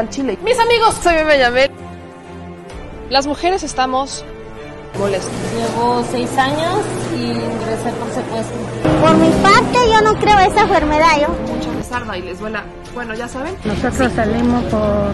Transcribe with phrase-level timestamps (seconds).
[0.00, 0.38] al chile.
[0.42, 1.70] Mis amigos, soy Yamel.
[3.10, 4.24] Las mujeres estamos
[4.98, 5.32] molestas.
[5.54, 6.80] Llevo seis años
[7.14, 8.56] y ingresé por secuestro.
[9.00, 11.20] Por mi parte, yo no creo esa enfermedad.
[11.20, 11.28] Yo.
[11.28, 11.70] Mucha
[12.08, 12.64] les y les duela.
[12.94, 13.54] Bueno, ya saben.
[13.64, 15.12] Nosotros salimos por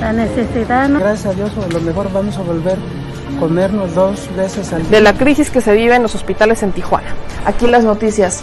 [0.00, 0.88] la necesidad.
[0.88, 1.00] ¿no?
[1.00, 4.90] Gracias a Dios, a lo mejor vamos a volver a comernos dos veces al día.
[4.90, 7.14] De la crisis que se vive en los hospitales en Tijuana.
[7.44, 8.42] Aquí las noticias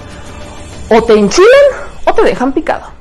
[0.89, 1.47] o te enchilan
[2.05, 2.96] o te dejan picado.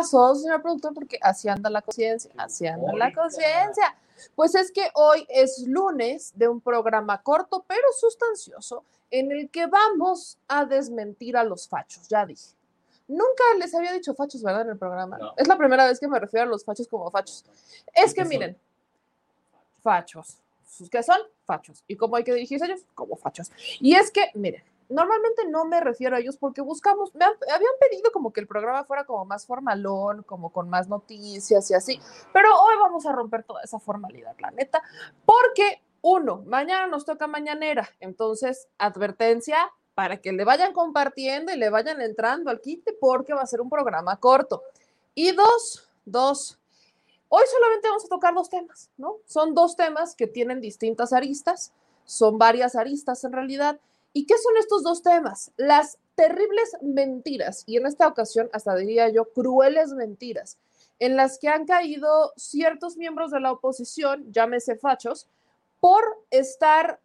[0.00, 0.94] Pasó, señor productor?
[0.94, 3.96] Porque así anda la conciencia, así anda la conciencia.
[4.34, 9.66] Pues es que hoy es lunes de un programa corto pero sustancioso en el que
[9.66, 12.50] vamos a desmentir a los fachos, ya dije.
[13.08, 14.62] Nunca les había dicho fachos, ¿verdad?
[14.62, 15.18] En el programa.
[15.36, 17.44] Es la primera vez que me refiero a los fachos como fachos.
[17.92, 18.56] Es que miren,
[19.82, 20.36] fachos.
[20.90, 21.18] ¿Qué son?
[21.44, 21.82] Fachos.
[21.88, 22.82] ¿Y cómo hay que dirigirse a ellos?
[22.94, 23.50] Como fachos.
[23.80, 28.10] Y es que, miren, normalmente no me refiero a ellos porque buscamos, me habían pedido
[28.12, 32.00] como que el programa fuera como más formalón, como con más noticias y así,
[32.32, 34.82] pero hoy vamos a romper toda esa formalidad, la neta,
[35.24, 41.70] porque uno, mañana nos toca mañanera, entonces advertencia para que le vayan compartiendo y le
[41.70, 44.62] vayan entrando al quite porque va a ser un programa corto.
[45.14, 46.58] Y dos, dos,
[47.28, 49.16] hoy solamente vamos a tocar dos temas, ¿no?
[49.26, 51.72] Son dos temas que tienen distintas aristas,
[52.04, 53.78] son varias aristas en realidad
[54.12, 55.52] ¿Y qué son estos dos temas?
[55.56, 60.58] Las terribles mentiras, y en esta ocasión hasta diría yo crueles mentiras,
[60.98, 65.28] en las que han caído ciertos miembros de la oposición, llámese fachos,
[65.80, 67.00] por estar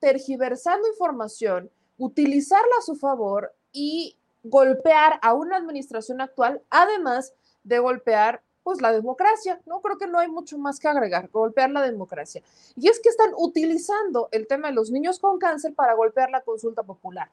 [0.00, 7.32] tergiversando información, utilizarla a su favor y golpear a una administración actual, además
[7.64, 9.80] de golpear pues la democracia, ¿no?
[9.80, 12.42] Creo que no hay mucho más que agregar, golpear la democracia.
[12.76, 16.42] Y es que están utilizando el tema de los niños con cáncer para golpear la
[16.42, 17.30] consulta popular.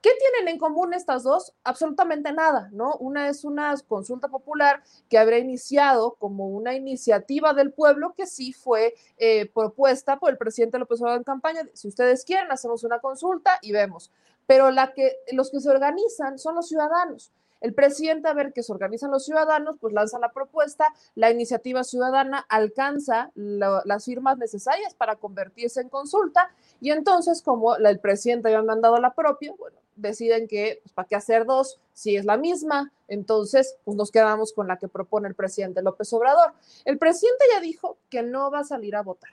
[0.00, 1.52] ¿Qué tienen en común estas dos?
[1.62, 2.94] Absolutamente nada, ¿no?
[3.00, 8.54] Una es una consulta popular que habrá iniciado como una iniciativa del pueblo que sí
[8.54, 11.68] fue eh, propuesta por el presidente López Obrador en campaña.
[11.74, 14.10] Si ustedes quieren, hacemos una consulta y vemos.
[14.46, 17.30] Pero la que, los que se organizan son los ciudadanos.
[17.60, 21.84] El presidente, a ver que se organizan los ciudadanos, pues lanza la propuesta, la iniciativa
[21.84, 26.50] ciudadana alcanza las firmas necesarias para convertirse en consulta
[26.80, 31.16] y entonces como el presidente había mandado la propia, bueno, deciden que, pues, ¿para qué
[31.16, 31.80] hacer dos?
[31.92, 36.12] Si es la misma, entonces, pues nos quedamos con la que propone el presidente López
[36.12, 36.52] Obrador.
[36.84, 39.32] El presidente ya dijo que no va a salir a votar,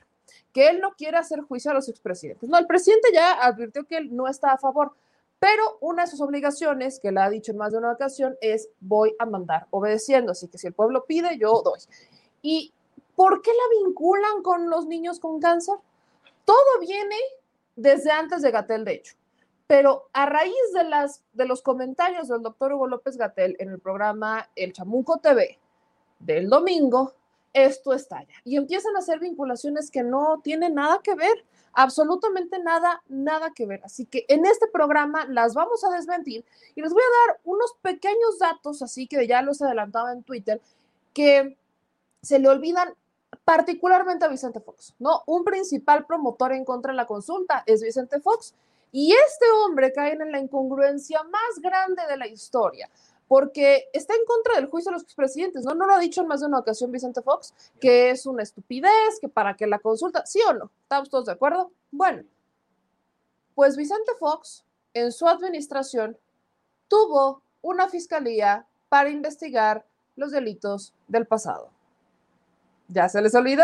[0.52, 2.50] que él no quiere hacer juicio a los expresidentes.
[2.50, 4.94] No, el presidente ya advirtió que él no está a favor.
[5.40, 8.70] Pero una de sus obligaciones, que la ha dicho en más de una ocasión, es
[8.80, 10.32] voy a mandar obedeciendo.
[10.32, 11.80] Así que si el pueblo pide, yo doy.
[12.42, 12.74] ¿Y
[13.16, 15.76] por qué la vinculan con los niños con cáncer?
[16.46, 17.16] Todo viene
[17.76, 19.16] desde antes de Gatel, de hecho.
[19.68, 23.80] Pero a raíz de, las, de los comentarios del doctor Hugo López Gatel en el
[23.80, 25.60] programa El Chamuco TV
[26.20, 27.14] del domingo,
[27.52, 28.34] esto estalla.
[28.44, 33.66] Y empiezan a hacer vinculaciones que no tienen nada que ver absolutamente nada, nada que
[33.66, 33.82] ver.
[33.84, 37.76] Así que en este programa las vamos a desmentir y les voy a dar unos
[37.82, 40.62] pequeños datos, así que ya los adelantaba en Twitter,
[41.14, 41.58] que
[42.22, 42.96] se le olvidan
[43.44, 45.22] particularmente a Vicente Fox, ¿no?
[45.28, 48.56] Un principal promotor en contra de la consulta es Vicente Fox
[48.92, 52.90] y este hombre cae en la incongruencia más grande de la historia
[53.28, 55.74] porque está en contra del juicio de los expresidentes, ¿no?
[55.74, 59.20] No lo ha dicho en más de una ocasión Vicente Fox, que es una estupidez,
[59.20, 60.72] que para que la consulta, ¿sí o no?
[60.84, 61.72] ¿Estamos todos de acuerdo?
[61.92, 62.24] Bueno,
[63.56, 64.64] pues Vicente Fox,
[64.94, 66.18] en su administración,
[66.88, 69.86] tuvo una fiscalía para investigar
[70.16, 71.70] los delitos del pasado.
[72.88, 73.64] ¿Ya se les olvidó?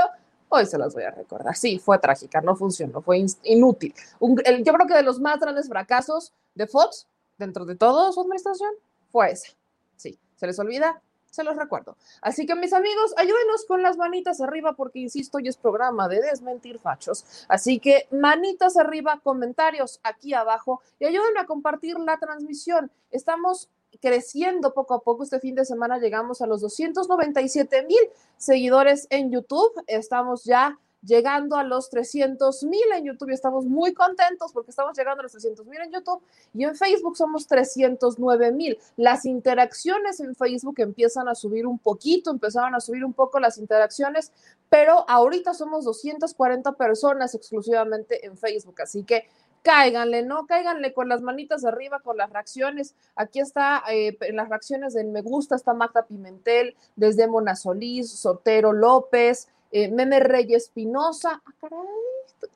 [0.49, 1.55] Hoy se las voy a recordar.
[1.55, 3.93] Sí, fue trágica, no funcionó, fue inútil.
[4.19, 8.71] yo creo que de los más grandes fracasos de Fox, dentro de toda su administración,
[9.11, 9.51] fue esa.
[9.95, 11.97] Sí, se les olvida, se los recuerdo.
[12.21, 16.21] Así que mis amigos, ayúdenos con las manitas arriba porque, insisto, hoy es programa de
[16.21, 17.45] desmentir fachos.
[17.47, 22.91] Así que manitas arriba, comentarios aquí abajo y ayúdenme a compartir la transmisión.
[23.11, 23.69] Estamos
[24.01, 25.23] creciendo poco a poco.
[25.23, 29.71] Este fin de semana llegamos a los 297 mil seguidores en YouTube.
[29.87, 35.21] Estamos ya llegando a los 300 mil en YouTube estamos muy contentos porque estamos llegando
[35.21, 36.21] a los 300 mil en YouTube
[36.53, 38.77] y en Facebook somos 309 mil.
[38.97, 43.57] Las interacciones en Facebook empiezan a subir un poquito, empezaron a subir un poco las
[43.57, 44.31] interacciones,
[44.69, 49.25] pero ahorita somos 240 personas exclusivamente en Facebook, así que
[49.63, 50.47] cáiganle, ¿no?
[50.47, 52.95] Cáiganle con las manitas arriba, con las reacciones.
[53.15, 58.11] Aquí está, eh, en las reacciones del me gusta, está Magda Pimentel, desde Mona Solís,
[58.11, 61.41] Sotero López, eh, Meme Reyes Espinosa.
[61.45, 61.79] Ah, caray,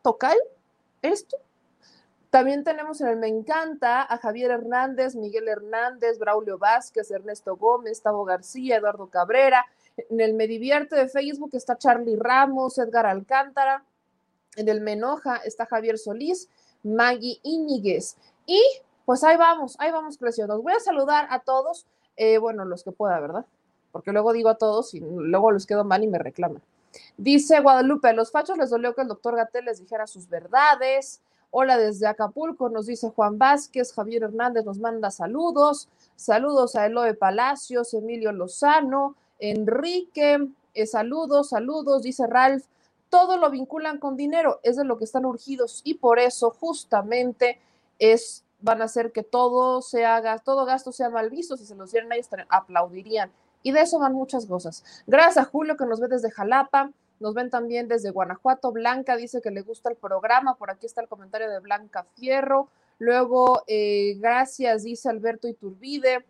[0.01, 0.37] ¿Tocal?
[1.01, 1.37] ¿Esto?
[2.29, 8.01] También tenemos en el Me Encanta a Javier Hernández, Miguel Hernández, Braulio Vázquez, Ernesto Gómez,
[8.01, 9.65] Tavo García, Eduardo Cabrera.
[10.09, 13.85] En el Me Divierte de Facebook está Charlie Ramos, Edgar Alcántara.
[14.57, 16.49] En el Me Enoja está Javier Solís,
[16.83, 18.17] Maggie Íñiguez.
[18.45, 18.61] Y
[19.05, 20.61] pues ahí vamos, ahí vamos creciendo.
[20.61, 21.85] Voy a saludar a todos,
[22.17, 23.45] eh, bueno, los que pueda, ¿verdad?
[23.93, 26.61] Porque luego digo a todos y luego los quedo mal y me reclaman.
[27.17, 31.21] Dice Guadalupe, a los fachos les dolió que el doctor Gatel les dijera sus verdades.
[31.51, 35.87] Hola desde Acapulco, nos dice Juan Vázquez, Javier Hernández nos manda saludos.
[36.15, 42.65] Saludos a Eloe Palacios, Emilio Lozano, Enrique, eh, saludos, saludos, dice Ralph.
[43.09, 47.59] Todo lo vinculan con dinero, es de lo que están urgidos y por eso justamente
[47.99, 51.55] es van a hacer que todo se haga, todo gasto sea mal visto.
[51.55, 53.31] Si se los dieran ellos, aplaudirían.
[53.65, 54.83] Y de eso van muchas cosas.
[55.07, 56.91] Gracias a Julio que nos ve desde Jalapa.
[57.19, 58.71] Nos ven también desde Guanajuato.
[58.71, 60.53] Blanca dice que le gusta el programa.
[60.53, 62.67] Por aquí está el comentario de Blanca Fierro.
[62.99, 66.23] Luego, eh, gracias, dice Alberto Iturbide.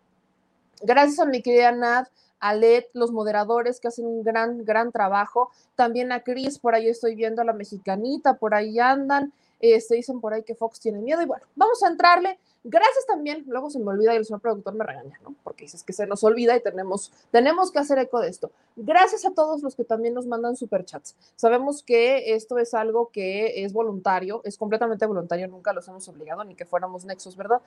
[0.80, 2.06] Gracias a mi querida Nad,
[2.40, 2.54] a
[2.94, 5.50] los moderadores que hacen un gran, gran trabajo.
[5.74, 9.30] También a Cris, por ahí estoy viendo a la mexicanita, por ahí andan.
[9.60, 11.20] Eh, se dicen por ahí que Fox tiene miedo.
[11.20, 12.38] Y bueno, vamos a entrarle.
[12.68, 15.36] Gracias también, luego se me olvida y el señor productor me regaña, ¿no?
[15.44, 18.50] Porque dices que se nos olvida y tenemos, tenemos que hacer eco de esto.
[18.74, 21.14] Gracias a todos los que también nos mandan superchats.
[21.36, 26.42] Sabemos que esto es algo que es voluntario, es completamente voluntario, nunca los hemos obligado
[26.42, 27.62] ni que fuéramos nexos, ¿verdad?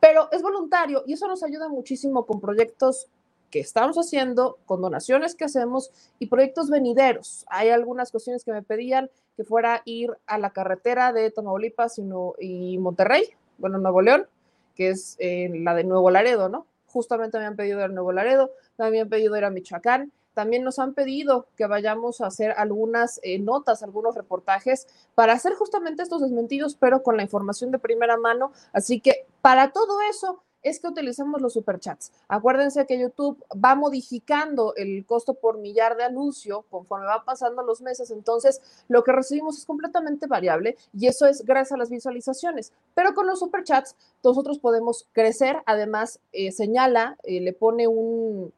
[0.00, 3.08] Pero es voluntario y eso nos ayuda muchísimo con proyectos
[3.50, 7.46] que estamos haciendo, con donaciones que hacemos y proyectos venideros.
[7.48, 12.02] Hay algunas cuestiones que me pedían que fuera ir a la carretera de Tamaulipas y,
[12.38, 13.24] y Monterrey,
[13.56, 14.26] bueno, Nuevo León,
[14.74, 16.66] que es eh, la de Nuevo Laredo, ¿no?
[16.86, 20.64] Justamente me han pedido ir a Nuevo Laredo, también han pedido ir a Michoacán, también
[20.64, 26.02] nos han pedido que vayamos a hacer algunas eh, notas, algunos reportajes para hacer justamente
[26.02, 28.52] estos desmentidos, pero con la información de primera mano.
[28.72, 32.12] Así que para todo eso es que utilizamos los superchats.
[32.28, 37.82] Acuérdense que YouTube va modificando el costo por millar de anuncio conforme va pasando los
[37.82, 42.72] meses, entonces lo que recibimos es completamente variable y eso es gracias a las visualizaciones.
[42.94, 48.52] Pero con los superchats nosotros podemos crecer, además eh, señala, eh, le pone un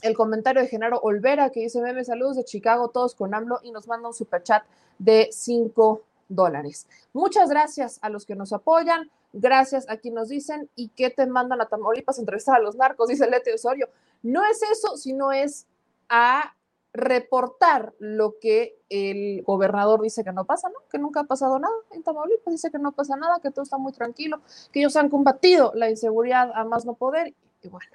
[0.00, 3.70] el comentario de Genaro Olvera que dice, meme, saludos de Chicago, todos con AMLO y
[3.70, 4.64] nos manda un super chat
[4.98, 6.86] de 5 dólares.
[7.12, 11.26] Muchas gracias a los que nos apoyan, gracias a quienes nos dicen y que te
[11.26, 13.88] mandan a Tamaulipas a entrevistar a los narcos, dice Lete Osorio.
[14.22, 15.66] No es eso, sino es
[16.08, 16.54] a
[16.94, 20.74] reportar lo que el gobernador dice que no pasa, ¿no?
[20.90, 23.78] Que nunca ha pasado nada en Tamaulipas, dice que no pasa nada, que todo está
[23.78, 24.40] muy tranquilo,
[24.72, 27.34] que ellos han combatido la inseguridad a más no poder.
[27.62, 27.90] Y bueno,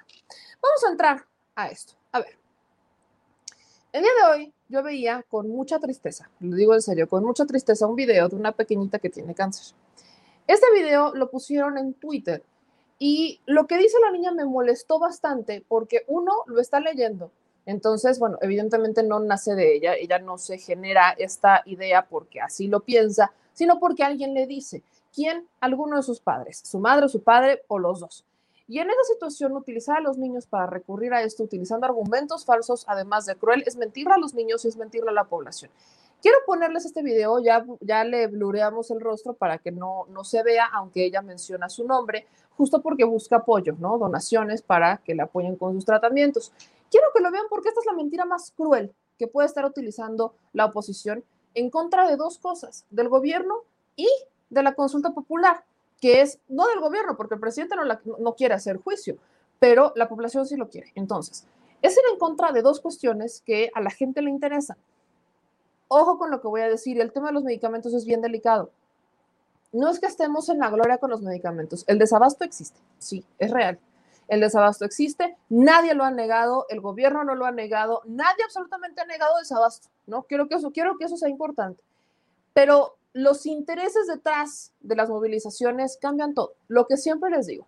[0.60, 1.26] vamos a entrar
[1.58, 1.94] a esto.
[2.12, 2.38] A ver,
[3.92, 7.46] el día de hoy yo veía con mucha tristeza, lo digo en serio, con mucha
[7.46, 9.74] tristeza un video de una pequeñita que tiene cáncer.
[10.46, 12.44] Este video lo pusieron en Twitter
[13.00, 17.32] y lo que dice la niña me molestó bastante porque uno lo está leyendo.
[17.66, 22.68] Entonces, bueno, evidentemente no nace de ella, ella no se genera esta idea porque así
[22.68, 25.46] lo piensa, sino porque alguien le dice, ¿quién?
[25.60, 28.24] Alguno de sus padres, su madre, su padre o los dos.
[28.70, 32.84] Y en esa situación, utilizar a los niños para recurrir a esto utilizando argumentos falsos,
[32.86, 35.70] además de cruel, es mentirle a los niños y es mentirle a la población.
[36.20, 40.42] Quiero ponerles este video, ya, ya le blureamos el rostro para que no, no se
[40.42, 42.26] vea, aunque ella menciona su nombre,
[42.58, 43.96] justo porque busca apoyo, ¿no?
[43.96, 46.52] Donaciones para que le apoyen con sus tratamientos.
[46.90, 50.34] Quiero que lo vean porque esta es la mentira más cruel que puede estar utilizando
[50.52, 53.62] la oposición en contra de dos cosas, del gobierno
[53.96, 54.08] y
[54.50, 55.64] de la consulta popular
[56.00, 59.18] que es no del gobierno, porque el presidente no, no quiere hacer juicio,
[59.58, 60.92] pero la población sí lo quiere.
[60.94, 61.46] Entonces,
[61.82, 64.76] es ir en contra de dos cuestiones que a la gente le interesan.
[65.88, 68.70] Ojo con lo que voy a decir, el tema de los medicamentos es bien delicado.
[69.72, 73.50] No es que estemos en la gloria con los medicamentos, el desabasto existe, sí, es
[73.50, 73.78] real.
[74.26, 79.00] El desabasto existe, nadie lo ha negado, el gobierno no lo ha negado, nadie absolutamente
[79.00, 80.24] ha negado desabasto, ¿no?
[80.24, 81.82] Quiero que eso, quiero que eso sea importante.
[82.52, 86.54] Pero los intereses detrás de las movilizaciones cambian todo.
[86.68, 87.66] Lo que siempre les digo,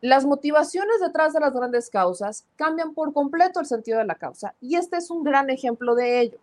[0.00, 4.54] las motivaciones detrás de las grandes causas cambian por completo el sentido de la causa
[4.60, 6.38] y este es un gran ejemplo de ello.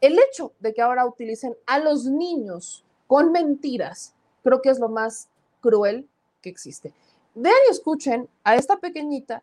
[0.00, 4.88] El hecho de que ahora utilicen a los niños con mentiras, creo que es lo
[4.88, 5.28] más
[5.60, 6.08] cruel
[6.40, 6.92] que existe.
[7.34, 9.42] Vean y escuchen a esta pequeñita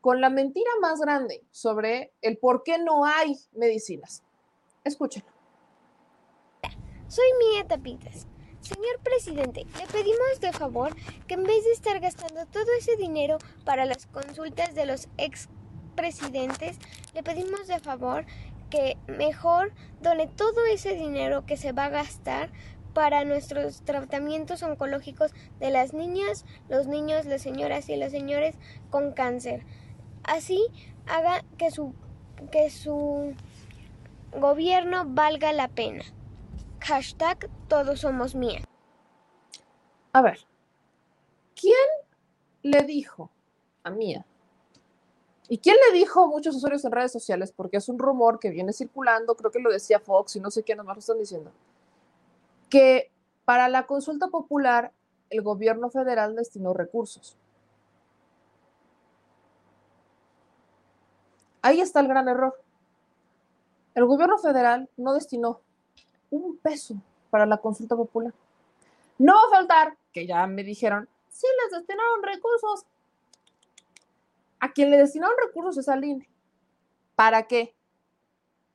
[0.00, 4.22] con la mentira más grande sobre el por qué no hay medicinas.
[4.84, 5.29] Escúchenlo.
[7.10, 8.28] Soy Mía Tapitas.
[8.60, 10.94] Señor presidente, le pedimos de favor
[11.26, 16.78] que en vez de estar gastando todo ese dinero para las consultas de los expresidentes,
[17.12, 18.26] le pedimos de favor
[18.70, 22.52] que mejor done todo ese dinero que se va a gastar
[22.94, 28.54] para nuestros tratamientos oncológicos de las niñas, los niños, las señoras y los señores
[28.88, 29.66] con cáncer.
[30.22, 30.64] Así
[31.08, 31.92] haga que su,
[32.52, 33.34] que su
[34.30, 36.04] gobierno valga la pena.
[36.82, 38.62] Hashtag todos somos mía.
[40.12, 40.40] A ver,
[41.54, 41.74] ¿quién
[42.62, 43.30] le dijo
[43.84, 44.26] a Mía?
[45.48, 47.52] ¿Y quién le dijo a muchos usuarios en redes sociales?
[47.52, 50.62] Porque es un rumor que viene circulando, creo que lo decía Fox y no sé
[50.62, 51.50] quiénes más lo están diciendo,
[52.68, 53.10] que
[53.44, 54.92] para la consulta popular
[55.28, 57.36] el gobierno federal destinó recursos.
[61.62, 62.62] Ahí está el gran error.
[63.94, 65.60] El gobierno federal no destinó
[66.30, 66.96] un peso
[67.30, 68.32] para la consulta popular.
[69.18, 72.86] No va a faltar, que ya me dijeron, sí les destinaron recursos.
[74.58, 76.28] A quien le destinaron recursos es al INE.
[77.14, 77.74] ¿Para qué?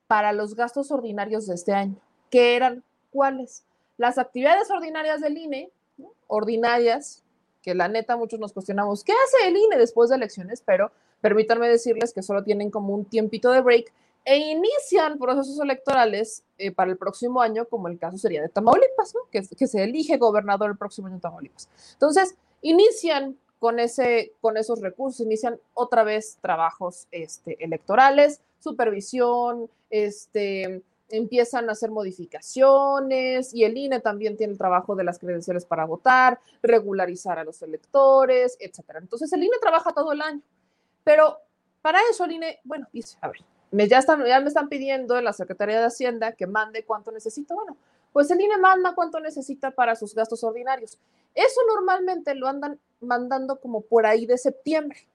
[0.08, 1.96] Para los gastos ordinarios de este año.
[2.30, 2.84] ¿Qué eran?
[3.12, 3.66] ¿Cuáles?
[3.98, 5.72] Las actividades ordinarias del INE,
[6.28, 7.24] ordinarias,
[7.62, 10.62] que la neta muchos nos cuestionamos, ¿qué hace el INE después de elecciones?
[10.64, 13.92] Pero permítanme decirles que solo tienen como un tiempito de break
[14.26, 19.14] e inician procesos electorales eh, para el próximo año, como el caso sería de Tamaulipas,
[19.14, 19.22] ¿no?
[19.32, 21.70] que, que se elige gobernador el próximo año en Tamaulipas.
[21.94, 30.82] Entonces, inician con, ese, con esos recursos, inician otra vez trabajos este, electorales, supervisión, este,
[31.10, 35.86] empiezan a hacer modificaciones y el INE también tiene el trabajo de las credenciales para
[35.86, 39.00] votar, regularizar a los electores, etcétera.
[39.00, 40.42] Entonces, el INE trabaja todo el año,
[41.04, 41.38] pero
[41.82, 43.44] para eso el INE, bueno, dice, a ver,
[43.76, 47.12] me, ya, están, ya me están pidiendo en la Secretaría de Hacienda que mande cuánto
[47.12, 47.56] necesito.
[47.56, 47.76] Bueno,
[48.14, 50.98] pues el INE manda cuánto necesita para sus gastos ordinarios.
[51.34, 55.06] Eso normalmente lo andan mandando como por ahí de septiembre,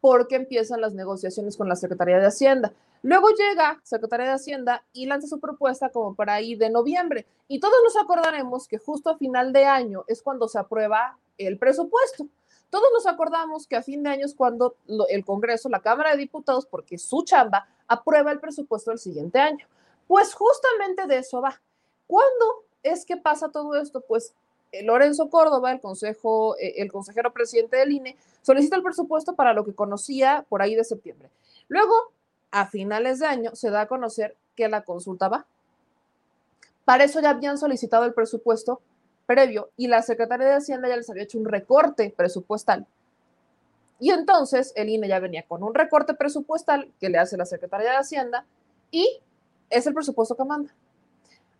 [0.00, 2.72] porque empiezan las negociaciones con la Secretaría de Hacienda.
[3.02, 7.26] Luego llega Secretaría de Hacienda y lanza su propuesta como por ahí de noviembre.
[7.46, 11.58] Y todos nos acordaremos que justo a final de año es cuando se aprueba el
[11.58, 12.26] presupuesto.
[12.70, 14.76] Todos nos acordamos que a fin de año es cuando
[15.08, 19.66] el Congreso, la Cámara de Diputados, porque su chamba, aprueba el presupuesto del siguiente año.
[20.06, 21.60] Pues justamente de eso va.
[22.06, 24.00] ¿Cuándo es que pasa todo esto?
[24.00, 24.32] Pues
[24.72, 29.52] eh, Lorenzo Córdoba, el, consejo, eh, el consejero presidente del INE, solicita el presupuesto para
[29.52, 31.30] lo que conocía por ahí de septiembre.
[31.68, 32.12] Luego,
[32.52, 35.46] a finales de año, se da a conocer que la consulta va.
[36.84, 38.80] Para eso ya habían solicitado el presupuesto
[39.30, 42.84] previo y la Secretaría de Hacienda ya les había hecho un recorte presupuestal.
[44.00, 47.92] Y entonces el INE ya venía con un recorte presupuestal que le hace la Secretaría
[47.92, 48.44] de Hacienda
[48.90, 49.20] y
[49.68, 50.74] es el presupuesto que manda.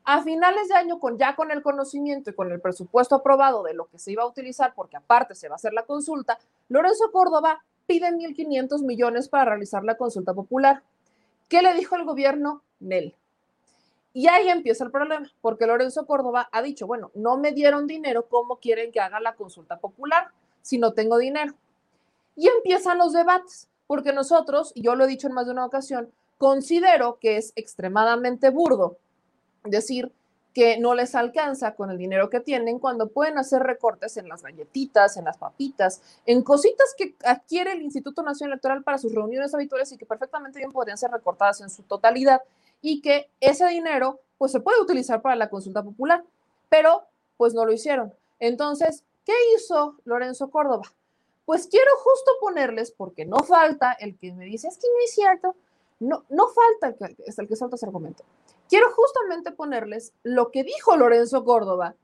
[0.03, 3.75] A finales de año, con, ya con el conocimiento y con el presupuesto aprobado de
[3.75, 7.13] lo que se iba a utilizar, porque aparte se va a hacer la consulta, Lorenzo
[7.13, 10.83] Córdoba pide 1.500 millones para realizar la consulta popular.
[11.49, 12.65] ¿Qué le dijo el gobierno?
[12.81, 13.15] Nel.
[14.13, 18.27] Y ahí empieza el problema, porque Lorenzo Córdoba ha dicho, bueno, no me dieron dinero,
[18.29, 20.29] ¿cómo quieren que haga la consulta popular
[20.63, 21.55] si no tengo dinero?
[22.35, 25.65] Y empiezan los debates, porque nosotros, y yo lo he dicho en más de una
[25.65, 28.97] ocasión, considero que es extremadamente burdo
[29.63, 30.13] decir
[30.55, 34.43] que no les alcanza con el dinero que tienen cuando pueden hacer recortes en las
[34.43, 39.55] galletitas, en las papitas, en cositas que adquiere el Instituto Nacional Electoral para sus reuniones
[39.55, 42.41] habituales y que perfectamente bien podrían ser recortadas en su totalidad
[42.81, 46.25] y que ese dinero pues se puede utilizar para la consulta popular,
[46.69, 47.05] pero
[47.37, 48.15] pues no lo hicieron.
[48.39, 50.91] Entonces, ¿qué hizo Lorenzo Córdoba?
[51.45, 55.15] Pues quiero justo ponerles, porque no falta el que me dice, es que no es
[55.15, 55.57] cierto,
[55.99, 58.25] no, no falta el que, es el que salta ese argumento
[58.71, 61.97] quiero justamente ponerles lo que dijo Lorenzo Córdoba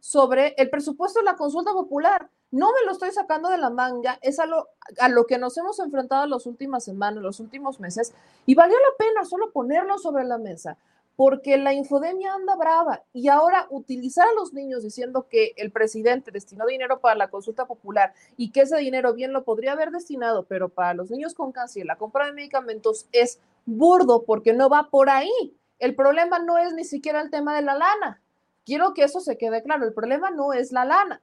[0.00, 2.30] sobre el presupuesto de la consulta popular.
[2.52, 4.68] No me lo estoy sacando de la manga, es a lo,
[5.00, 8.12] a lo que nos hemos enfrentado las últimas semanas, los últimos meses,
[8.44, 10.76] y valió la pena solo ponerlo sobre la mesa,
[11.16, 16.30] porque la infodemia anda brava y ahora utilizar a los niños diciendo que el presidente
[16.30, 20.44] destinó dinero para la consulta popular y que ese dinero bien lo podría haber destinado,
[20.44, 24.90] pero para los niños con cáncer la compra de medicamentos es burdo porque no va
[24.90, 25.56] por ahí.
[25.78, 28.20] El problema no es ni siquiera el tema de la lana.
[28.64, 29.84] Quiero que eso se quede claro.
[29.84, 31.22] El problema no es la lana.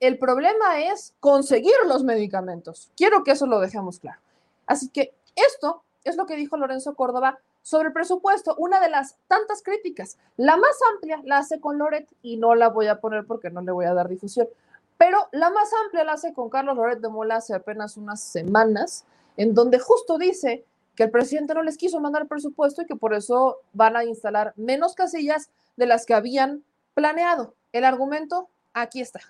[0.00, 2.90] El problema es conseguir los medicamentos.
[2.96, 4.18] Quiero que eso lo dejemos claro.
[4.66, 9.16] Así que esto es lo que dijo Lorenzo Córdoba sobre el presupuesto, una de las
[9.28, 10.16] tantas críticas.
[10.38, 13.60] La más amplia la hace con Loret y no la voy a poner porque no
[13.60, 14.48] le voy a dar difusión,
[14.96, 19.04] pero la más amplia la hace con Carlos Loret de Mola hace apenas unas semanas,
[19.36, 23.14] en donde justo dice que el presidente no les quiso mandar presupuesto y que por
[23.14, 27.54] eso van a instalar menos casillas de las que habían planeado.
[27.72, 29.20] El argumento aquí está.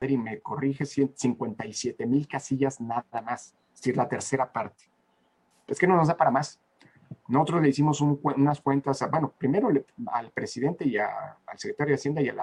[0.00, 4.84] Y me corrige 57 mil casillas nada más, es decir, la tercera parte.
[5.66, 6.60] Es que no nos da para más.
[7.26, 9.70] Nosotros le hicimos unas cuentas, bueno, primero
[10.12, 12.34] al presidente y al secretario de Hacienda y a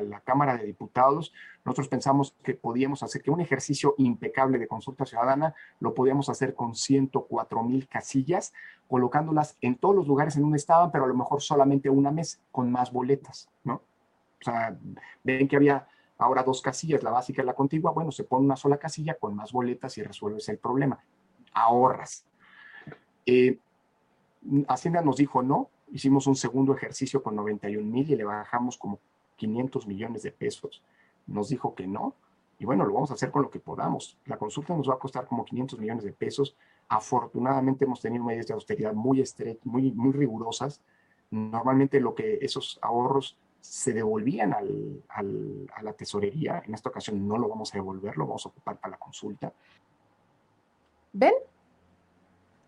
[0.00, 1.32] la Cámara de Diputados,
[1.64, 6.54] nosotros pensamos que podíamos hacer que un ejercicio impecable de consulta ciudadana lo podíamos hacer
[6.54, 8.52] con 104 mil casillas,
[8.88, 12.40] colocándolas en todos los lugares en donde estaban, pero a lo mejor solamente una mes
[12.52, 13.74] con más boletas, ¿no?
[14.40, 14.78] O sea,
[15.22, 18.56] ven que había ahora dos casillas, la básica y la contigua, bueno, se pone una
[18.56, 20.98] sola casilla con más boletas y resuelves el problema.
[21.52, 22.24] Ahorras.
[23.26, 23.58] Eh,
[24.68, 28.98] Hacienda nos dijo no, hicimos un segundo ejercicio con 91 mil y le bajamos como
[29.36, 30.82] 500 millones de pesos.
[31.26, 32.14] Nos dijo que no.
[32.58, 34.18] Y bueno, lo vamos a hacer con lo que podamos.
[34.26, 36.56] La consulta nos va a costar como 500 millones de pesos.
[36.88, 39.24] Afortunadamente hemos tenido medidas de austeridad muy,
[39.64, 40.80] muy, muy rigurosas.
[41.30, 46.62] Normalmente lo que esos ahorros se devolvían al, al, a la tesorería.
[46.66, 49.50] En esta ocasión no lo vamos a devolver, lo vamos a ocupar para la consulta.
[51.14, 51.32] ¿Ven?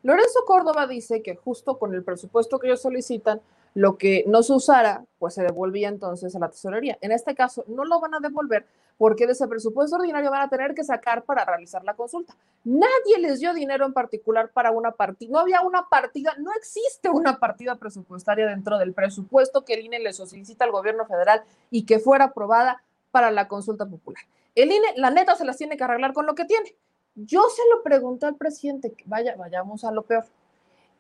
[0.03, 3.43] Lorenzo Córdoba dice que justo con el presupuesto que ellos solicitan,
[3.75, 6.97] lo que no se usara, pues se devolvía entonces a la tesorería.
[7.03, 8.67] En este caso, no lo van a devolver
[8.99, 12.35] porque de ese presupuesto ordinario van a tener que sacar para realizar la consulta.
[12.65, 15.33] Nadie les dio dinero en particular para una partida.
[15.33, 20.01] No había una partida, no existe una partida presupuestaria dentro del presupuesto que el INE
[20.01, 24.23] le solicita al gobierno federal y que fuera aprobada para la consulta popular.
[24.55, 26.75] El INE, la neta, se las tiene que arreglar con lo que tiene.
[27.15, 30.25] Yo se lo pregunté al presidente, vaya, vayamos a lo peor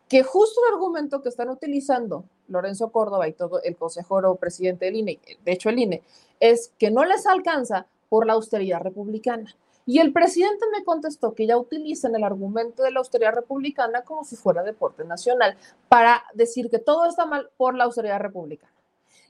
[0.08, 4.96] que justo el argumento que están utilizando Lorenzo Córdoba y todo el consejero presidente del
[4.96, 6.02] INE, de hecho el INE,
[6.38, 9.54] es que no les alcanza por la austeridad republicana.
[9.88, 14.24] Y el presidente me contestó que ya utilizan el argumento de la austeridad republicana como
[14.24, 15.56] si fuera deporte nacional
[15.88, 18.72] para decir que todo está mal por la austeridad republicana.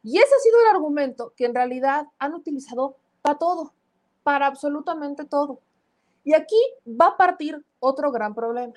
[0.03, 3.73] Y ese ha sido el argumento que en realidad han utilizado para todo,
[4.23, 5.61] para absolutamente todo.
[6.25, 8.73] Y aquí va a partir otro gran problema,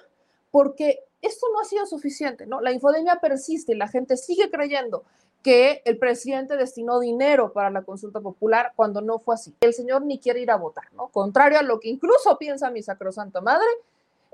[0.51, 2.61] porque esto no ha sido suficiente, ¿no?
[2.61, 5.03] La infodemia persiste y la gente sigue creyendo
[5.43, 9.55] que el presidente destinó dinero para la consulta popular cuando no fue así.
[9.61, 11.07] El señor ni quiere ir a votar, ¿no?
[11.07, 13.67] Contrario a lo que incluso piensa mi sacrosanta madre,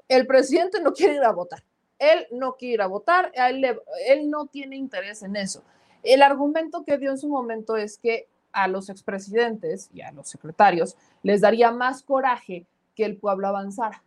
[0.07, 1.63] el presidente no quiere ir a votar.
[1.97, 5.63] Él no quiere ir a votar, él, él no tiene interés en eso.
[6.03, 10.27] El argumento que dio en su momento es que a los expresidentes y a los
[10.27, 14.03] secretarios les daría más coraje que el pueblo avanzara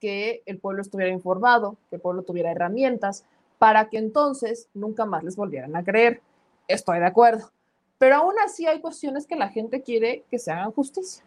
[0.00, 3.24] que el pueblo estuviera informado, que el pueblo tuviera herramientas
[3.58, 6.20] para que entonces nunca más les volvieran a creer.
[6.68, 7.50] Estoy de acuerdo.
[7.98, 11.24] Pero aún así hay cuestiones que la gente quiere que se hagan justicia.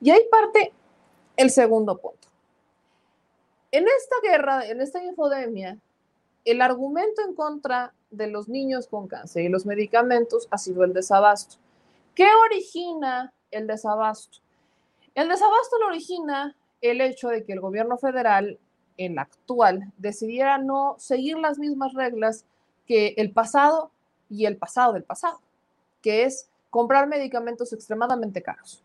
[0.00, 0.72] Y ahí parte
[1.36, 2.28] el segundo punto.
[3.70, 5.78] En esta guerra, en esta infodemia,
[6.44, 10.92] el argumento en contra de los niños con cáncer y los medicamentos ha sido el
[10.92, 11.56] desabasto.
[12.14, 14.38] ¿Qué origina el desabasto?
[15.14, 18.58] El desabasto lo origina el hecho de que el gobierno federal,
[18.96, 22.44] el actual, decidiera no seguir las mismas reglas
[22.86, 23.90] que el pasado
[24.28, 25.40] y el pasado del pasado,
[26.02, 28.82] que es comprar medicamentos extremadamente caros.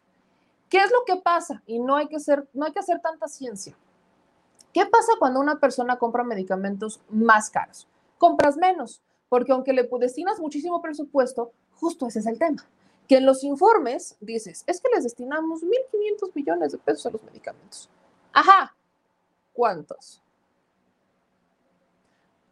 [0.70, 1.62] ¿Qué es lo que pasa?
[1.68, 3.76] Y no hay que, ser, no hay que hacer tanta ciencia.
[4.74, 7.88] ¿Qué pasa cuando una persona compra medicamentos más caros?
[8.18, 12.66] Compras menos, porque aunque le destinas muchísimo presupuesto, justo ese es el tema.
[13.08, 17.24] Que en los informes dices, es que les destinamos 1.500 millones de pesos a los
[17.24, 17.90] medicamentos.
[18.34, 18.76] Ajá,
[19.54, 20.22] ¿cuántos?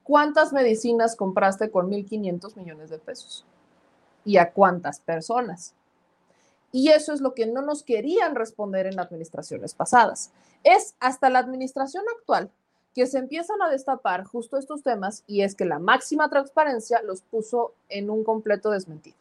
[0.03, 3.45] ¿Cuántas medicinas compraste con 1.500 millones de pesos?
[4.25, 5.73] ¿Y a cuántas personas?
[6.71, 10.31] Y eso es lo que no nos querían responder en administraciones pasadas.
[10.63, 12.49] Es hasta la administración actual
[12.93, 17.21] que se empiezan a destapar justo estos temas y es que la máxima transparencia los
[17.21, 19.17] puso en un completo desmentido.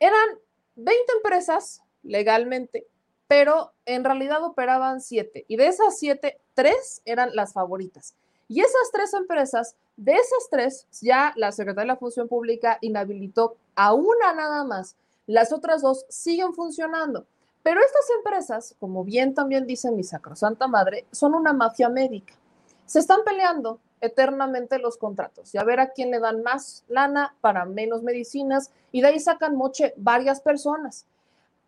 [0.00, 0.38] Eran
[0.76, 2.86] 20 empresas legalmente,
[3.26, 8.14] pero en realidad operaban 7 y de esas 7, 3 eran las favoritas.
[8.48, 13.56] Y esas tres empresas, de esas tres, ya la Secretaría de la Función Pública inhabilitó
[13.74, 14.96] a una nada más.
[15.26, 17.26] Las otras dos siguen funcionando.
[17.62, 22.32] Pero estas empresas, como bien también dice mi sacrosanta madre, son una mafia médica.
[22.86, 27.34] Se están peleando eternamente los contratos y a ver a quién le dan más lana
[27.40, 31.06] para menos medicinas y de ahí sacan moche varias personas.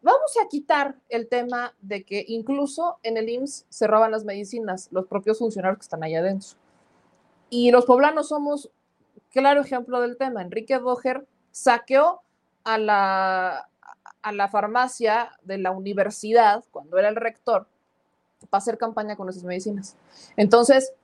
[0.03, 4.89] Vamos a quitar el tema de que incluso en el IMSS se roban las medicinas
[4.91, 6.51] los propios funcionarios que están allá adentro.
[7.51, 8.71] Y los poblanos somos
[9.31, 10.41] claro ejemplo del tema.
[10.41, 12.23] Enrique Boger saqueó
[12.65, 13.69] a la,
[14.23, 17.67] a la farmacia de la universidad cuando era el rector
[18.49, 19.97] para hacer campaña con esas medicinas.
[20.37, 20.95] Entonces,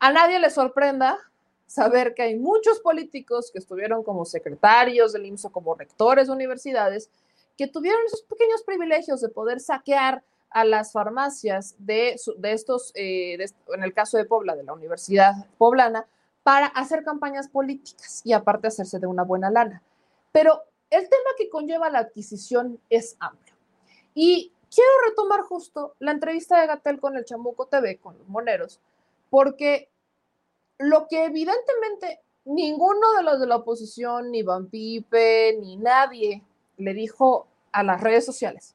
[0.00, 1.18] a nadie le sorprenda
[1.66, 6.32] saber que hay muchos políticos que estuvieron como secretarios del IMSS o como rectores de
[6.32, 7.10] universidades
[7.56, 13.84] que tuvieron esos pequeños privilegios de poder saquear a las farmacias de, estos, eh, en
[13.84, 16.06] el caso de Pobla, de la Universidad Poblana,
[16.42, 19.82] para hacer campañas políticas y aparte hacerse de una buena lana.
[20.32, 23.54] Pero el tema que conlleva la adquisición es amplio.
[24.14, 28.80] Y quiero retomar justo la entrevista de Gatel con el Chamuco TV, con los moneros,
[29.28, 29.89] porque
[30.80, 36.42] lo que evidentemente ninguno de los de la oposición, ni Van Pipe, ni nadie
[36.76, 38.74] le dijo a las redes sociales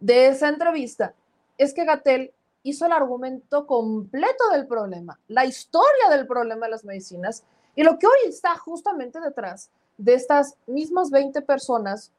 [0.00, 1.14] de esa entrevista
[1.58, 6.84] es que Gatel hizo el argumento completo del problema, la historia del problema de las
[6.84, 7.44] medicinas
[7.76, 12.12] y lo que hoy está justamente detrás de estas mismas 20 personas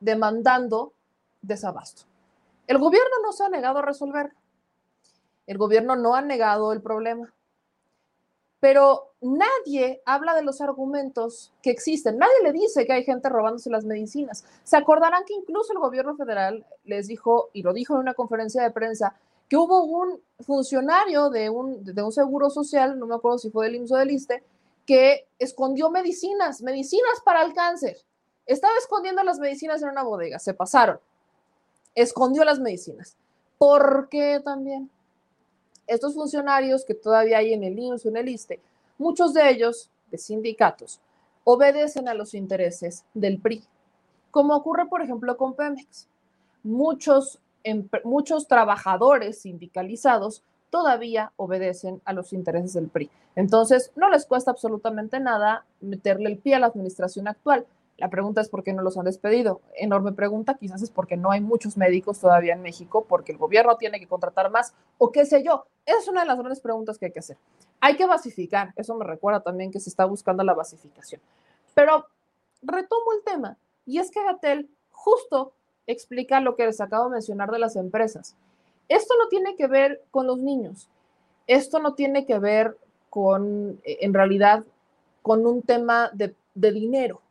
[0.00, 0.92] demandando
[1.42, 2.04] desabasto.
[2.66, 4.32] El gobierno no se ha negado a resolver.
[5.46, 7.32] El gobierno no ha negado el problema
[8.60, 12.18] pero nadie habla de los argumentos que existen.
[12.18, 14.44] Nadie le dice que hay gente robándose las medicinas.
[14.64, 18.62] Se acordarán que incluso el gobierno federal les dijo, y lo dijo en una conferencia
[18.62, 19.14] de prensa,
[19.48, 23.66] que hubo un funcionario de un, de un seguro social, no me acuerdo si fue
[23.66, 24.42] del IMSS o del ISTE,
[24.84, 27.96] que escondió medicinas, medicinas para el cáncer.
[28.46, 30.98] Estaba escondiendo las medicinas en una bodega, se pasaron.
[31.94, 33.16] Escondió las medicinas.
[33.58, 34.90] ¿Por qué también?
[35.88, 38.60] Estos funcionarios que todavía hay en el IMSS o en el ISTE,
[38.98, 41.00] muchos de ellos, de sindicatos,
[41.44, 43.64] obedecen a los intereses del PRI,
[44.30, 46.06] como ocurre, por ejemplo, con Pemex.
[46.62, 47.40] Muchos,
[48.04, 53.10] muchos trabajadores sindicalizados todavía obedecen a los intereses del PRI.
[53.34, 57.66] Entonces, no les cuesta absolutamente nada meterle el pie a la administración actual.
[57.98, 59.60] La pregunta es por qué no los han despedido.
[59.74, 63.76] Enorme pregunta, quizás es porque no hay muchos médicos todavía en México, porque el gobierno
[63.76, 65.66] tiene que contratar más o qué sé yo.
[65.84, 67.36] Esa es una de las grandes preguntas que hay que hacer.
[67.80, 71.20] Hay que basificar, eso me recuerda también que se está buscando la basificación.
[71.74, 72.06] Pero
[72.62, 75.52] retomo el tema, y es que Gatel justo
[75.88, 78.36] explica lo que les acabo de mencionar de las empresas.
[78.88, 80.88] Esto no tiene que ver con los niños,
[81.48, 82.76] esto no tiene que ver
[83.10, 84.64] con, en realidad,
[85.22, 87.22] con un tema de, de dinero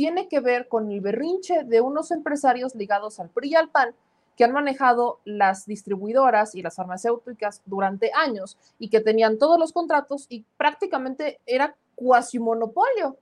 [0.00, 3.94] tiene que ver con el berrinche de unos empresarios ligados al PRI y al PAN
[4.34, 9.74] que han manejado las distribuidoras y las farmacéuticas durante años y que tenían todos los
[9.74, 13.18] contratos y prácticamente era cuasi monopolio,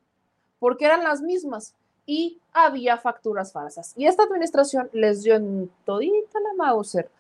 [0.61, 1.75] porque eran las mismas
[2.07, 3.93] y había facturas falsas.
[3.97, 7.11] Y esta administración les dio en todita la Mauser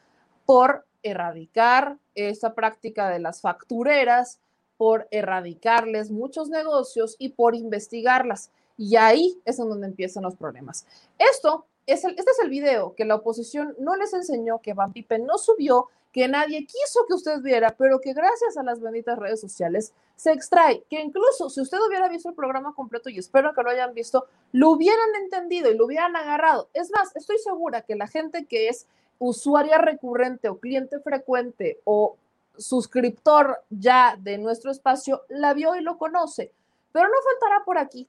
[0.47, 4.38] por erradicar esa práctica de las factureras,
[4.77, 8.53] por erradicarles muchos negocios y por investigarlas.
[8.78, 10.86] Y ahí es en donde empiezan los problemas.
[11.18, 14.92] Esto es el, este es el video que la oposición no les enseñó, que Van
[14.92, 19.18] Pipe no subió, que nadie quiso que usted viera, pero que gracias a las benditas
[19.18, 23.52] redes sociales se extrae, que incluso si usted hubiera visto el programa completo, y espero
[23.52, 26.68] que lo hayan visto, lo hubieran entendido y lo hubieran agarrado.
[26.72, 28.86] Es más, estoy segura que la gente que es
[29.18, 32.16] usuaria recurrente o cliente frecuente o
[32.56, 36.52] suscriptor ya de nuestro espacio la vio y lo conoce,
[36.92, 38.08] pero no faltará por aquí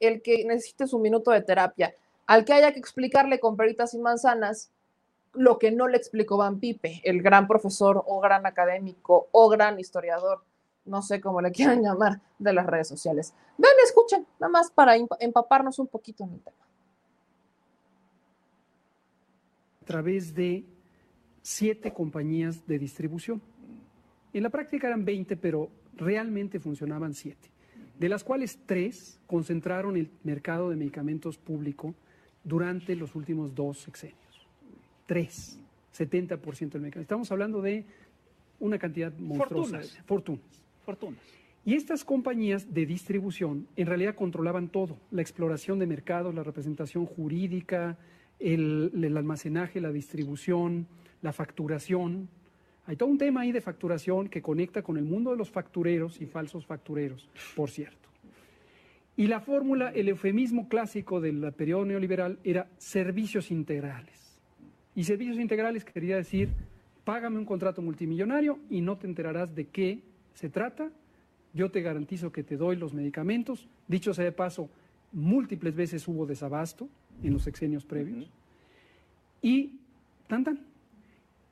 [0.00, 1.94] el que necesite su minuto de terapia,
[2.26, 4.70] al que haya que explicarle con peritas y manzanas
[5.32, 9.80] lo que no le explicó Van Pipe, el gran profesor o gran académico o gran
[9.80, 10.42] historiador
[10.84, 13.34] no sé cómo le quieran llamar, de las redes sociales.
[13.56, 16.56] Ven, escuchen, nada más para empaparnos un poquito en el tema.
[19.82, 20.64] A través de
[21.42, 23.40] siete compañías de distribución.
[24.32, 27.50] En la práctica eran 20, pero realmente funcionaban siete,
[27.98, 31.94] de las cuales tres concentraron el mercado de medicamentos público
[32.42, 34.18] durante los últimos dos sexenios.
[35.06, 35.58] Tres,
[35.96, 37.02] 70% del mercado.
[37.02, 37.84] Estamos hablando de
[38.60, 39.78] una cantidad monstruosa.
[39.78, 39.98] Fortunas.
[40.06, 40.62] Fortunas.
[40.84, 41.20] Fortunas.
[41.66, 47.06] Y estas compañías de distribución en realidad controlaban todo, la exploración de mercados, la representación
[47.06, 47.96] jurídica,
[48.38, 50.86] el, el, almacenaje, la distribución,
[51.22, 52.28] la facturación.
[52.86, 56.20] Hay todo un tema ahí de facturación que conecta con el mundo de los factureros
[56.20, 58.08] y falsos factureros, por cierto.
[59.16, 64.40] Y la fórmula, el eufemismo clásico del periodo neoliberal era servicios integrales.
[64.94, 66.50] Y servicios integrales quería decir,
[67.04, 70.00] págame un contrato multimillonario y no te enterarás de qué
[70.34, 70.90] se trata,
[71.52, 73.68] yo te garantizo que te doy los medicamentos.
[73.86, 74.68] Dicho sea de paso,
[75.12, 76.88] múltiples veces hubo desabasto
[77.22, 78.28] en los sexenios previos.
[79.40, 79.78] Y
[80.26, 80.73] tan tan.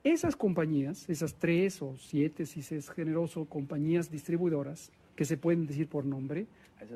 [0.05, 5.67] Esas compañías, esas tres o siete, si se es generoso, compañías distribuidoras, que se pueden
[5.67, 6.47] decir por nombre,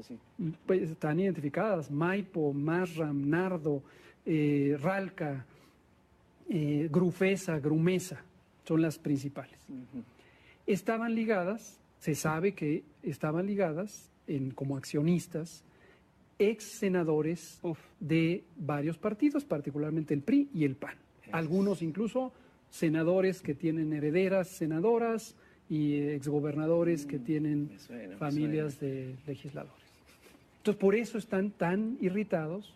[0.03, 0.19] sí.
[0.67, 3.83] pues, están identificadas, Maipo, Marram, Nardo,
[4.25, 5.47] eh, Ralca,
[6.49, 8.23] eh, Grufesa, Grumesa,
[8.65, 9.59] son las principales.
[9.69, 10.03] Uh -huh.
[10.67, 15.63] Estaban ligadas, se sabe que estaban ligadas en, como accionistas
[16.39, 17.79] ex senadores Uf.
[18.01, 20.97] de varios partidos, particularmente el PRI y el PAN.
[21.33, 22.33] Algunos incluso
[22.71, 25.35] senadores que tienen herederas senadoras
[25.69, 29.85] y exgobernadores que tienen suena, familias de legisladores.
[30.59, 32.75] Entonces, por eso están tan irritados,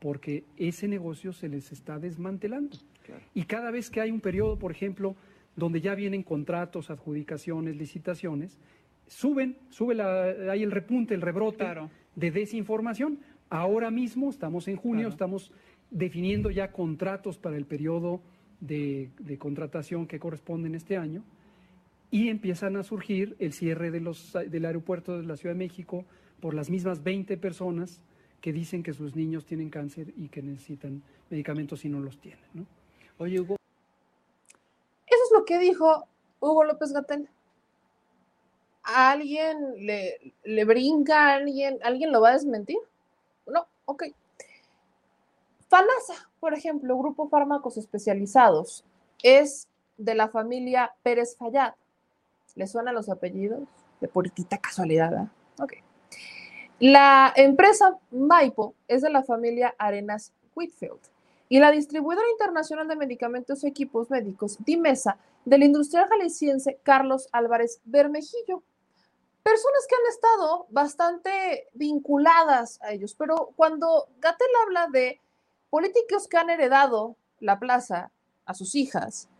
[0.00, 2.76] porque ese negocio se les está desmantelando.
[3.04, 3.22] Claro.
[3.34, 5.14] Y cada vez que hay un periodo, por ejemplo,
[5.54, 8.58] donde ya vienen contratos, adjudicaciones, licitaciones,
[9.06, 11.90] suben, sube la, hay el repunte, el rebrote Claro.
[12.16, 13.18] de desinformación.
[13.50, 15.10] Ahora mismo, estamos en junio, Claro.
[15.12, 15.52] estamos
[15.90, 18.20] definiendo ya contratos para el periodo
[18.62, 21.22] de, contratación que corresponden este año
[22.10, 26.04] y empiezan a surgir el cierre de los, del aeropuerto de la Ciudad de México
[26.40, 28.00] por las mismas 20 personas
[28.40, 32.44] que dicen que sus niños tienen cáncer y que necesitan medicamentos y no los tienen.
[32.54, 32.66] ¿no?
[33.18, 33.56] Oye, Hugo,
[35.06, 36.06] Eso es lo que dijo
[36.40, 37.28] Hugo López Gatel.
[38.84, 41.30] ¿A alguien le, le brinca?
[41.30, 42.78] ¿A alguien, ¿Alguien lo va a desmentir?
[43.46, 44.04] No, ok.
[45.68, 48.84] FANASA, por ejemplo, Grupo Fármacos Especializados,
[49.22, 51.74] es de la familia Pérez Fallad.
[52.56, 53.60] ¿Le suenan los apellidos?
[54.00, 55.28] De puritita casualidad, ¿verdad?
[55.60, 55.74] Ok.
[56.80, 60.98] La empresa Maipo es de la familia Arenas Whitfield
[61.48, 67.80] y la distribuidora internacional de medicamentos y equipos médicos Dimesa del industrial jalisciense Carlos Álvarez
[67.84, 68.64] Bermejillo.
[69.44, 75.20] Personas que han estado bastante vinculadas a ellos, pero cuando Gatel habla de
[75.72, 78.10] políticos que han heredado la plaza
[78.44, 79.30] a sus hijas,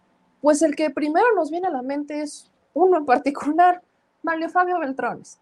[0.40, 3.83] pues el que primero nos viene a la mente es uno en particular,
[4.23, 5.38] Manlio Fabio Beltrones.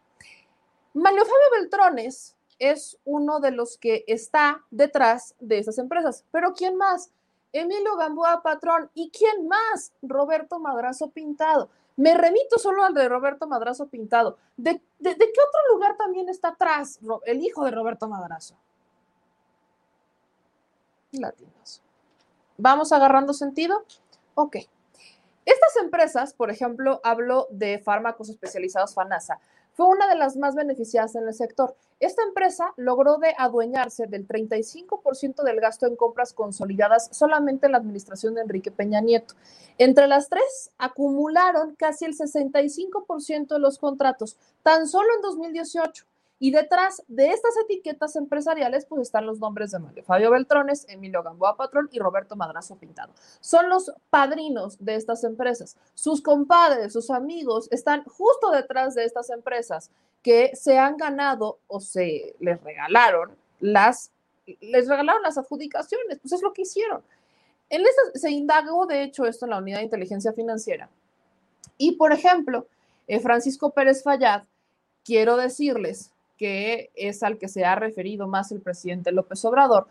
[0.93, 6.25] Manlio Fabio Beltrones es uno de los que está detrás de esas empresas.
[6.33, 7.13] Pero ¿quién más?
[7.53, 8.91] Emilio Gamboa Patrón.
[8.93, 9.93] ¿Y quién más?
[10.03, 11.71] Roberto Madrazo Pintado.
[11.95, 14.39] Me remito solo al de Roberto Madrazo Pintado.
[14.57, 18.57] ¿De, de, de qué otro lugar también está atrás el hijo de Roberto Madrazo?
[21.13, 21.83] Latinos.
[22.57, 23.85] ¿Vamos agarrando sentido?
[24.35, 24.57] Ok.
[25.45, 29.41] Estas empresas, por ejemplo, hablo de fármacos especializados FANASA,
[29.73, 31.75] fue una de las más beneficiadas en el sector.
[32.01, 37.79] Esta empresa logró de adueñarse del 35% del gasto en compras consolidadas solamente en la
[37.79, 39.35] administración de Enrique Peña Nieto.
[39.79, 46.05] Entre las tres, acumularon casi el 65% de los contratos, tan solo en 2018.
[46.43, 51.23] Y detrás de estas etiquetas empresariales, pues están los nombres de Mario Fabio Beltrones, Emilio
[51.23, 53.13] Gamboa Patrón y Roberto Madrazo Pintado.
[53.41, 55.77] Son los padrinos de estas empresas.
[55.93, 59.91] Sus compadres, sus amigos están justo detrás de estas empresas
[60.23, 64.11] que se han ganado o se les regalaron las,
[64.47, 66.21] les regalaron las adjudicaciones.
[66.21, 67.03] Pues es lo que hicieron.
[67.69, 70.89] En se indagó, de hecho, esto en la unidad de inteligencia financiera.
[71.77, 72.67] Y, por ejemplo,
[73.07, 74.45] eh, Francisco Pérez Fallad,
[75.05, 79.89] quiero decirles que es al que se ha referido más el presidente López Obrador,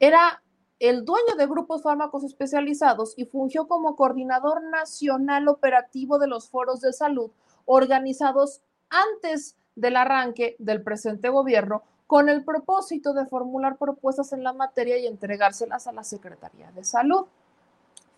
[0.00, 0.42] era
[0.80, 6.80] el dueño de grupos fármacos especializados y fungió como coordinador nacional operativo de los foros
[6.80, 7.30] de salud
[7.66, 14.52] organizados antes del arranque del presente gobierno con el propósito de formular propuestas en la
[14.52, 17.26] materia y entregárselas a la Secretaría de Salud.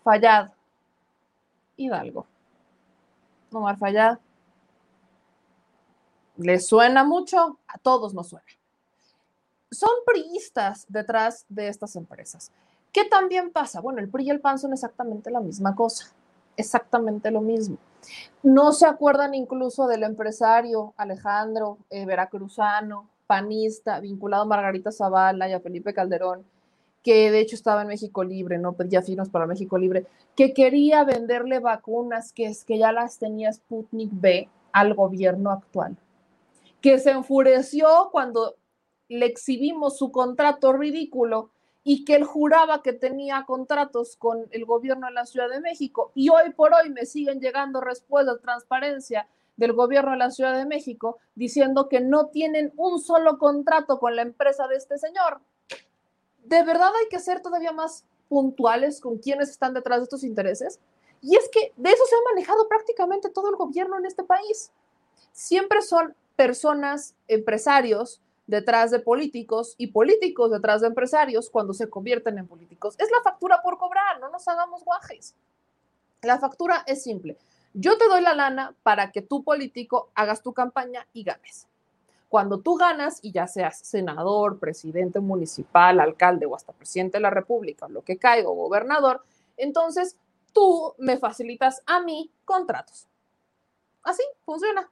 [0.03, 0.49] Fallad.
[1.77, 2.25] Hidalgo.
[3.51, 4.17] Omar Fallad.
[6.39, 7.59] ¿Les suena mucho?
[7.67, 8.45] A todos nos suena.
[9.69, 12.51] Son priistas detrás de estas empresas.
[12.93, 13.81] ¿Qué también pasa?
[13.81, 16.05] Bueno, el PRI y el PAN son exactamente la misma cosa,
[16.55, 17.77] exactamente lo mismo.
[18.41, 25.53] No se acuerdan incluso del empresario Alejandro eh, Veracruzano, panista, vinculado a Margarita Zavala y
[25.53, 26.45] a Felipe Calderón,
[27.03, 31.03] que de hecho estaba en México Libre, no pedía finos para México Libre, que quería
[31.03, 35.97] venderle vacunas, que es que ya las tenía Sputnik B al gobierno actual,
[36.81, 38.55] que se enfureció cuando
[39.07, 41.51] le exhibimos su contrato ridículo
[41.83, 46.11] y que él juraba que tenía contratos con el gobierno de la Ciudad de México
[46.13, 50.55] y hoy por hoy me siguen llegando respuestas de transparencia del gobierno de la Ciudad
[50.55, 55.41] de México diciendo que no tienen un solo contrato con la empresa de este señor.
[56.43, 60.79] De verdad hay que ser todavía más puntuales con quienes están detrás de estos intereses.
[61.21, 64.71] Y es que de eso se ha manejado prácticamente todo el gobierno en este país.
[65.33, 72.37] Siempre son personas, empresarios, detrás de políticos y políticos detrás de empresarios cuando se convierten
[72.37, 72.95] en políticos.
[72.97, 75.35] Es la factura por cobrar, no nos hagamos guajes.
[76.21, 77.37] La factura es simple.
[77.73, 81.67] Yo te doy la lana para que tú político hagas tu campaña y ganes.
[82.29, 87.31] Cuando tú ganas y ya seas senador, presidente municipal, alcalde o hasta presidente de la
[87.31, 89.25] República, lo que caiga, gobernador,
[89.57, 90.15] entonces
[90.53, 93.09] tú me facilitas a mí contratos.
[94.03, 94.89] Así funciona.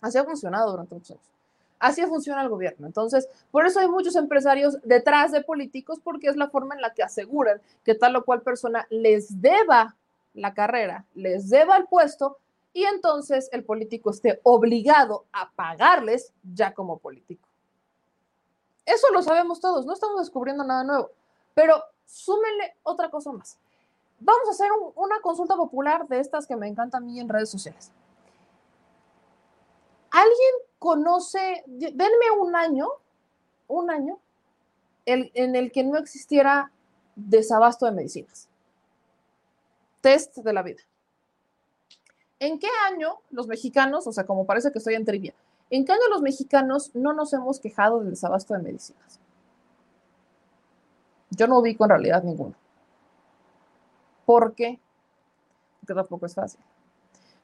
[0.00, 1.30] Así ha funcionado durante muchos años.
[1.78, 2.86] Así funciona el gobierno.
[2.86, 6.92] Entonces, por eso hay muchos empresarios detrás de políticos, porque es la forma en la
[6.92, 9.96] que aseguran que tal o cual persona les deba
[10.34, 12.38] la carrera, les deba el puesto
[12.72, 17.48] y entonces el político esté obligado a pagarles ya como político.
[18.86, 21.10] Eso lo sabemos todos, no estamos descubriendo nada nuevo,
[21.54, 23.56] pero súmenle otra cosa más.
[24.18, 27.50] Vamos a hacer una consulta popular de estas que me encantan a mí en redes
[27.50, 27.90] sociales.
[30.10, 32.88] ¿Alguien conoce, denme un año,
[33.68, 34.18] un año,
[35.06, 36.72] en el que no existiera
[37.14, 38.48] desabasto de medicinas?
[40.00, 40.82] Test de la vida.
[42.38, 45.34] ¿En qué año los mexicanos, o sea, como parece que estoy en trivia,
[45.68, 49.20] ¿en qué año los mexicanos no nos hemos quejado del desabasto de medicinas?
[51.30, 52.54] Yo no ubico en realidad ninguno.
[54.24, 54.80] ¿Por qué?
[55.80, 56.60] Porque tampoco es fácil.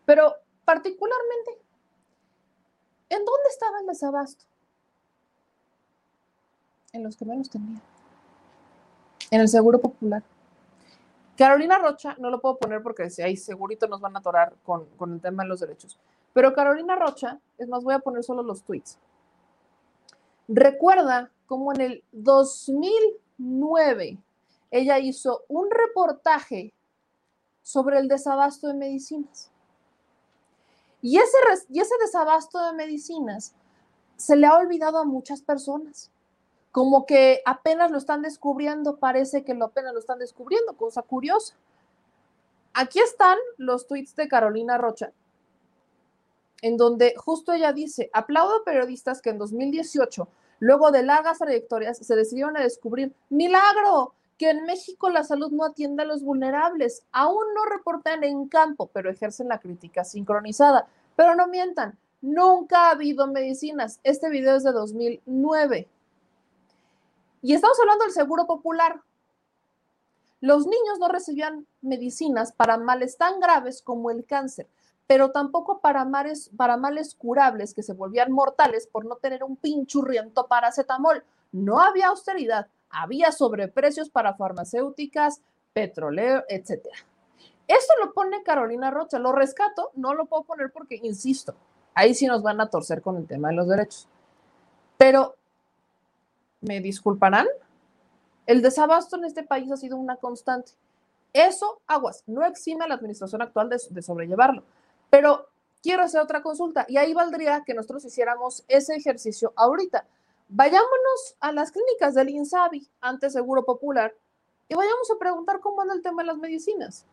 [0.05, 0.35] Pero
[0.65, 1.59] particularmente
[3.09, 4.45] ¿En dónde estaba el desabasto?
[6.93, 7.81] En los que menos tenían.
[9.31, 10.23] En el Seguro Popular.
[11.37, 14.87] Carolina Rocha, no lo puedo poner porque si ahí segurito nos van a atorar con,
[14.97, 15.99] con el tema de los derechos.
[16.33, 18.99] Pero Carolina Rocha, es más, voy a poner solo los tweets.
[20.49, 24.19] Recuerda cómo en el 2009
[24.71, 26.73] ella hizo un reportaje
[27.63, 29.51] sobre el desabasto de medicinas.
[31.07, 33.55] Y ese, desabasto de medicinas
[34.17, 36.11] se le ha olvidado a muchas personas.
[36.73, 41.55] Como que apenas lo están descubriendo, parece que lo apenas lo están descubriendo, cosa curiosa.
[42.75, 45.13] Aquí están los tweets de Carolina Rocha,
[46.61, 50.27] en donde justo ella dice, aplaudo a periodistas que en 2018,
[50.59, 55.65] luego de largas trayectorias, se decidieron a descubrir, milagro, que en México la salud no
[55.65, 57.05] atiende a los vulnerables.
[57.13, 60.87] Aún no reportan en campo, pero ejercen la crítica sincronizada.
[61.17, 64.01] Pero no mientan, nunca ha habido medicinas.
[64.03, 65.89] Este video es de 2009.
[67.43, 69.01] Y estamos hablando del seguro popular.
[70.41, 74.69] Los niños no recibían medicinas para males tan graves como el cáncer,
[75.07, 79.57] pero tampoco para males, para males curables que se volvían mortales por no tener un
[79.57, 81.25] pinchurriento paracetamol.
[81.53, 85.41] No había austeridad, había sobreprecios para farmacéuticas,
[85.73, 86.87] petróleo, etc.
[87.69, 91.55] Esto lo pone Carolina Rocha, lo rescato, no lo puedo poner porque, insisto,
[91.95, 94.09] ahí sí nos van a torcer con el tema de los derechos.
[94.97, 95.35] Pero,
[96.61, 97.47] ¿me disculparán?
[98.47, 100.73] El desabasto en este país ha sido una constante.
[101.33, 104.63] Eso, aguas, no exime a la administración actual de, de sobrellevarlo.
[105.11, 105.49] Pero
[105.83, 110.07] quiero hacer otra consulta y ahí valdría que nosotros hiciéramos ese ejercicio ahorita.
[110.49, 114.15] Vayámonos a las clínicas del INSABI, antes Seguro Popular,
[114.69, 117.05] y vayamos a preguntar cómo anda el tema de las medicinas.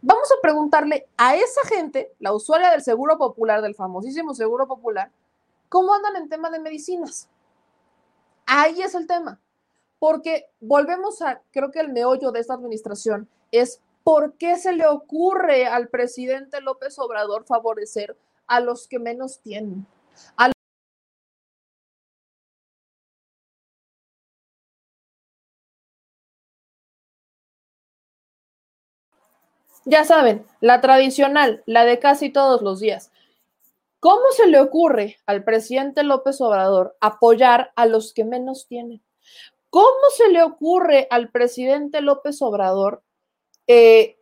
[0.00, 5.10] Vamos a preguntarle a esa gente, la usuaria del Seguro Popular, del famosísimo Seguro Popular,
[5.68, 7.28] cómo andan en tema de medicinas.
[8.46, 9.40] Ahí es el tema.
[9.98, 14.86] Porque volvemos a, creo que el meollo de esta administración es por qué se le
[14.86, 19.86] ocurre al presidente López Obrador favorecer a los que menos tienen,
[29.84, 33.10] Ya saben, la tradicional, la de casi todos los días.
[33.98, 39.02] ¿Cómo se le ocurre al presidente López Obrador apoyar a los que menos tienen?
[39.70, 43.02] ¿Cómo se le ocurre al presidente López Obrador
[43.66, 44.18] eh,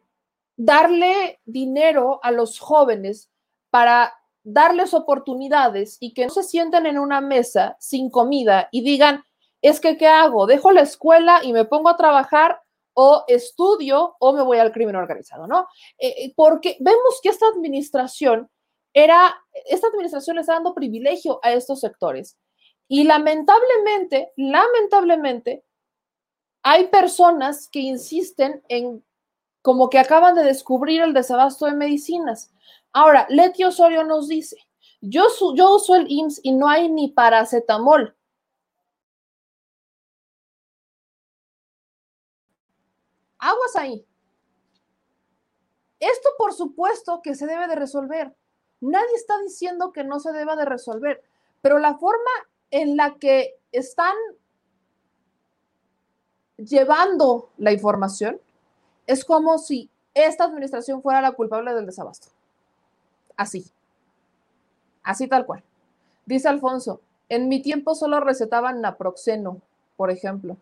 [0.57, 3.31] darle dinero a los jóvenes
[3.71, 9.25] para darles oportunidades y que no se sienten en una mesa sin comida y digan,
[9.63, 10.47] es que, ¿qué hago?
[10.47, 12.63] ¿Dejo la escuela y me pongo a trabajar
[12.95, 15.67] o estudio o me voy al crimen organizado, ¿no?
[15.99, 18.51] Eh, eh, porque vemos que esta administración
[18.93, 19.35] era,
[19.67, 22.37] esta administración está dando privilegio a estos sectores.
[22.89, 25.65] Y lamentablemente, lamentablemente,
[26.63, 29.05] hay personas que insisten en
[29.63, 32.53] como que acaban de descubrir el desabasto de medicinas.
[32.93, 34.57] Ahora, Leti Osorio nos dice,
[35.01, 38.17] yo, yo uso el IMSS y no hay ni paracetamol.
[43.41, 44.05] Aguas ahí.
[45.99, 48.35] Esto por supuesto que se debe de resolver.
[48.81, 51.23] Nadie está diciendo que no se deba de resolver,
[51.61, 52.31] pero la forma
[52.71, 54.15] en la que están
[56.57, 58.41] llevando la información
[59.07, 62.29] es como si esta administración fuera la culpable del desabasto.
[63.37, 63.71] Así.
[65.03, 65.63] Así tal cual.
[66.27, 69.61] Dice Alfonso, en mi tiempo solo recetaban naproxeno,
[69.97, 70.57] por ejemplo.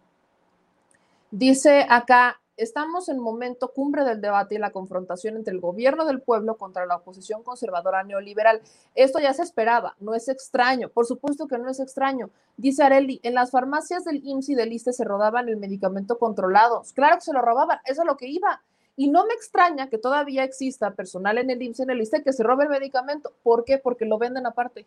[1.31, 6.21] Dice acá, estamos en momento cumbre del debate y la confrontación entre el gobierno del
[6.21, 8.61] pueblo contra la oposición conservadora neoliberal.
[8.95, 12.31] Esto ya se esperaba, no es extraño, por supuesto que no es extraño.
[12.57, 16.83] Dice Areli, en las farmacias del IMSS y del ISTE se rodaban el medicamento controlado.
[16.95, 18.63] Claro que se lo robaban, eso es lo que iba.
[18.97, 22.25] Y no me extraña que todavía exista personal en el IMSS y en el ISTE
[22.25, 23.33] que se robe el medicamento.
[23.45, 23.79] ¿Por qué?
[23.79, 24.87] Porque lo venden aparte.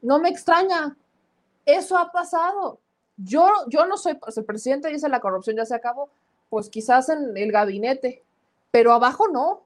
[0.00, 0.96] No me extraña.
[1.66, 2.78] Eso ha pasado.
[3.16, 6.08] Yo, yo no soy, el presidente dice la corrupción ya se acabó,
[6.50, 8.22] pues quizás en el gabinete,
[8.70, 9.62] pero abajo no.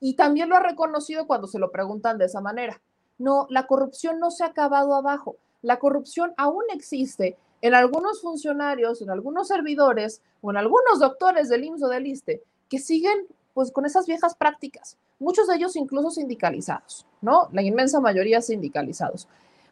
[0.00, 2.80] Y también lo ha reconocido cuando se lo preguntan de esa manera.
[3.18, 5.36] No, la corrupción no se ha acabado abajo.
[5.62, 11.64] La corrupción aún existe en algunos funcionarios, en algunos servidores o en algunos doctores del
[11.64, 16.10] IMSS o del ISTE que siguen pues con esas viejas prácticas, muchos de ellos incluso
[16.10, 17.48] sindicalizados, ¿no?
[17.52, 19.28] La inmensa mayoría sindicalizados.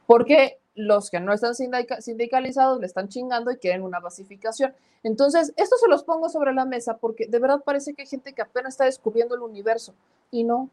[0.06, 4.74] Porque los que no están sindicalizados le están chingando y quieren una pacificación.
[5.02, 8.32] Entonces, esto se los pongo sobre la mesa porque de verdad parece que hay gente
[8.32, 9.94] que apenas está descubriendo el universo
[10.30, 10.70] y no.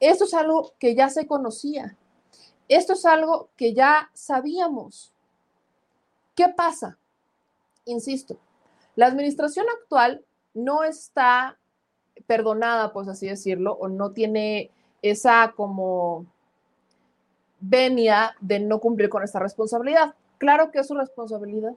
[0.00, 1.96] Esto es algo que ya se conocía.
[2.68, 5.12] Esto es algo que ya sabíamos.
[6.34, 6.98] ¿Qué pasa?
[7.84, 8.38] Insisto,
[8.96, 10.24] la administración actual
[10.54, 11.58] no está
[12.26, 14.70] perdonada, pues así decirlo, o no tiene
[15.02, 16.26] esa como
[17.66, 20.14] venia de no cumplir con esta responsabilidad.
[20.38, 21.74] Claro que es su responsabilidad.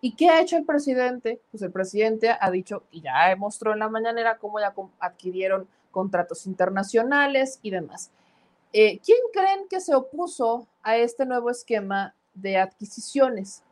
[0.00, 1.40] ¿Y qué ha hecho el presidente?
[1.50, 6.46] Pues el presidente ha dicho, y ya mostró en la mañanera cómo ya adquirieron contratos
[6.46, 8.10] internacionales y demás.
[8.72, 13.62] Eh, ¿Quién creen que se opuso a este nuevo esquema de adquisiciones?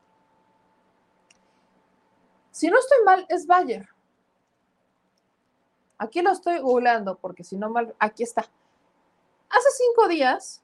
[2.51, 3.87] Si no estoy mal, es Bayer.
[5.99, 8.41] Aquí lo estoy googleando porque si no mal, aquí está.
[9.49, 10.63] Hace cinco días,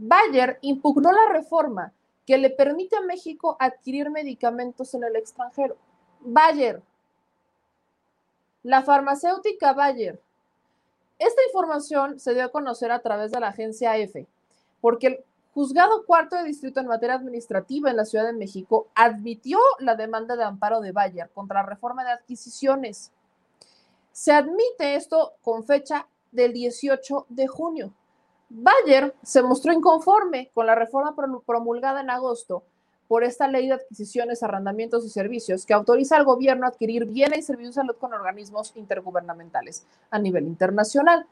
[0.00, 1.92] Bayer impugnó la reforma
[2.24, 5.76] que le permite a México adquirir medicamentos en el extranjero.
[6.20, 6.80] Bayer,
[8.62, 10.22] la farmacéutica Bayer.
[11.18, 14.28] Esta información se dio a conocer a través de la agencia EFE,
[14.80, 19.58] porque el juzgado cuarto de distrito en materia administrativa en la Ciudad de México admitió
[19.80, 23.10] la demanda de amparo de Bayer contra la reforma de adquisiciones.
[24.12, 27.92] Se admite esto con fecha del 18 de junio.
[28.50, 32.64] Bayer se mostró inconforme con la reforma promulgada en agosto
[33.06, 37.40] por esta ley de adquisiciones, arrendamientos y servicios que autoriza al gobierno a adquirir bienes
[37.40, 41.26] y servicios de salud con organismos intergubernamentales a nivel internacional.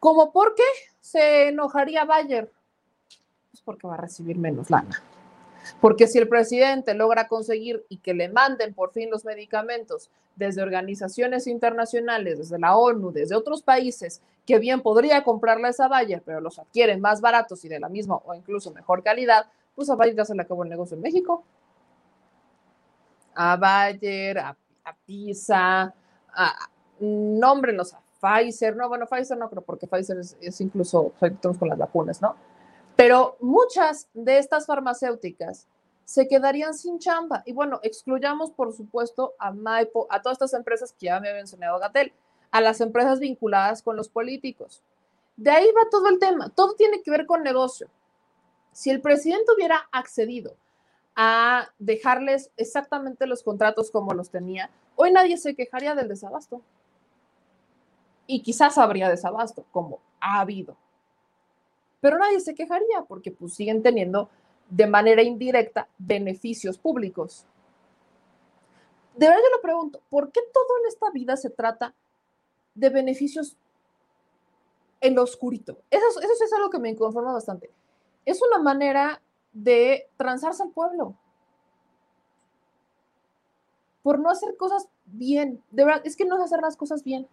[0.00, 0.64] ¿Cómo por qué
[1.00, 2.52] se enojaría Bayer?
[3.50, 5.02] Pues porque va a recibir menos lana.
[5.80, 10.62] Porque si el presidente logra conseguir y que le manden por fin los medicamentos desde
[10.62, 16.40] organizaciones internacionales, desde la ONU, desde otros países, que bien podría comprarla esa Bayer, pero
[16.40, 20.16] los adquieren más baratos y de la misma o incluso mejor calidad, pues a Bayer
[20.16, 21.42] ya se le acabó el negocio en México.
[23.34, 24.56] A Bayer, a,
[25.04, 25.92] PISA,
[26.28, 26.68] a,
[27.00, 31.78] nómbrenos a Pfizer, no, bueno, Pfizer no creo, porque Pfizer es, incluso, estamos con las
[31.78, 32.34] vacunas, ¿no?
[32.96, 35.66] Pero muchas de estas farmacéuticas
[36.04, 37.42] se quedarían sin chamba.
[37.44, 41.34] Y bueno, excluyamos, por supuesto, a Maipo, a todas estas empresas que ya me ha
[41.34, 42.12] mencionado Gatel,
[42.50, 44.82] a las empresas vinculadas con los políticos.
[45.36, 46.48] De ahí va todo el tema.
[46.50, 47.88] Todo tiene que ver con negocio.
[48.72, 50.56] Si el presidente hubiera accedido
[51.14, 56.62] a dejarles exactamente los contratos como los tenía, hoy nadie se quejaría del desabasto.
[58.28, 60.76] y quizás habría desabasto, como ha habido.
[62.00, 64.28] Pero nadie se quejaría porque pues, siguen teniendo
[64.68, 67.46] de manera indirecta beneficios públicos.
[69.14, 71.94] De verdad yo lo pregunto, ¿por qué todo en esta vida se trata
[72.74, 73.56] de beneficios
[75.00, 75.78] en lo oscurito?
[75.90, 77.70] Eso, eso es algo que me inconforma bastante.
[78.26, 79.22] Es una manera
[79.52, 81.14] de transarse al pueblo.
[84.02, 85.62] Por no hacer cosas bien.
[85.70, 87.26] De verdad, es que no es hacer las cosas bien.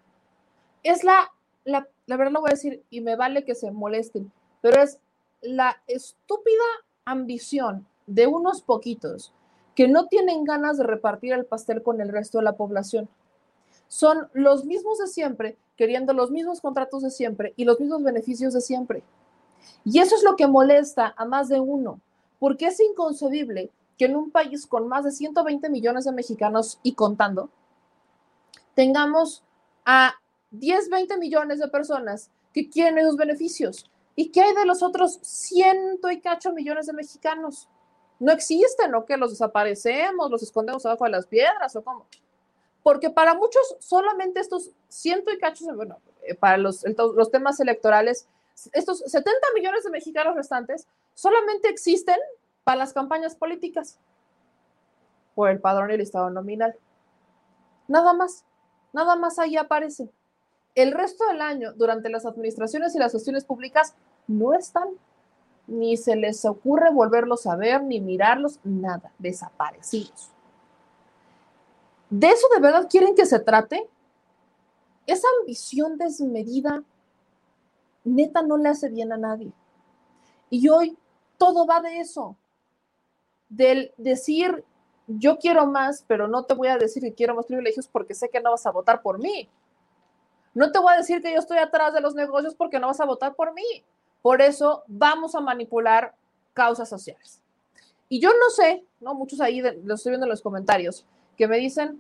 [0.84, 1.32] Es la,
[1.66, 4.32] la, la verdad lo voy a decir y me vale que se molesten,
[4.64, 4.98] pero es
[5.42, 6.64] la estúpida
[7.04, 9.34] ambición de unos poquitos
[9.76, 13.10] que no tienen ganas de repartir el pastel con el resto de la población.
[13.90, 18.54] Son los mismos de siempre, queriendo los mismos contratos de siempre y los mismos beneficios
[18.54, 19.04] de siempre.
[19.84, 22.00] Y eso es lo que molesta a más de uno,
[22.40, 26.94] porque es inconcebible que en un país con más de 120 millones de mexicanos y
[26.94, 27.50] contando,
[28.76, 29.44] tengamos
[29.84, 30.14] a
[30.52, 33.90] 10, 20 millones de personas que quieren esos beneficios.
[34.16, 37.68] ¿Y qué hay de los otros ciento y cacho millones de mexicanos?
[38.20, 42.06] No existen, ¿o que los desaparecemos, los escondemos abajo de las piedras o cómo?
[42.84, 46.86] Porque para muchos solamente estos ciento y cacho, bueno, eh, para los,
[47.16, 48.28] los temas electorales,
[48.72, 52.18] estos 70 millones de mexicanos restantes solamente existen
[52.64, 54.00] para las campañas políticas
[55.34, 56.76] por el padrón y el estado nominal.
[57.88, 58.46] Nada más,
[58.94, 60.10] nada más ahí aparece.
[60.76, 63.96] El resto del año, durante las administraciones y las gestiones públicas,
[64.28, 64.90] no están.
[65.68, 70.30] Ni se les ocurre volverlos a ver, ni mirarlos, nada, desaparecidos.
[72.10, 73.88] ¿De eso de verdad quieren que se trate?
[75.08, 76.84] Esa ambición desmedida,
[78.04, 79.52] neta, no le hace bien a nadie.
[80.50, 80.98] Y hoy
[81.38, 82.38] todo va de eso,
[83.50, 84.64] del decir,
[85.08, 88.30] yo quiero más, pero no te voy a decir que quiero más privilegios porque sé
[88.30, 89.50] que no vas a votar por mí.
[90.54, 93.00] No te voy a decir que yo estoy atrás de los negocios porque no vas
[93.00, 93.84] a votar por mí.
[94.22, 96.14] Por eso vamos a manipular
[96.54, 97.42] causas sociales.
[98.10, 99.16] Y yo no sé, ¿no?
[99.16, 102.00] Muchos ahí, lo estoy viendo en los comentarios, que me dicen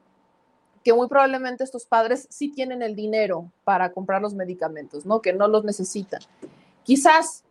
[0.83, 5.21] que muy probablemente estos padres sí tienen el dinero para comprar los medicamentos, ¿no?
[5.21, 6.21] Que no los necesitan.
[6.83, 7.43] Quizás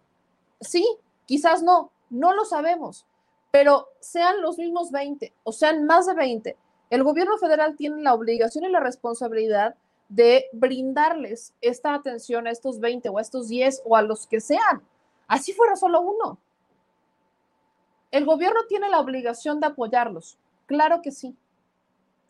[0.61, 0.87] sí,
[1.27, 3.07] quizás no, no lo sabemos,
[3.51, 6.57] pero sean los mismos 20 o sean más de 20,
[6.91, 9.75] el gobierno federal tiene la obligación y la responsabilidad
[10.15, 14.41] de brindarles esta atención a estos 20 o a estos 10 o a los que
[14.41, 14.83] sean.
[15.27, 16.39] Así fuera solo uno.
[18.11, 20.37] El gobierno tiene la obligación de apoyarlos.
[20.67, 21.35] Claro que sí.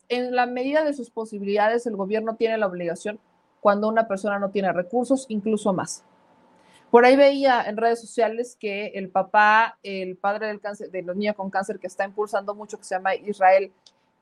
[0.07, 3.19] En la medida de sus posibilidades, el gobierno tiene la obligación
[3.59, 6.05] cuando una persona no tiene recursos, incluso más.
[6.89, 11.17] Por ahí veía en redes sociales que el papá, el padre del cáncer, de los
[11.17, 13.73] niños con cáncer que está impulsando mucho, que se llama Israel,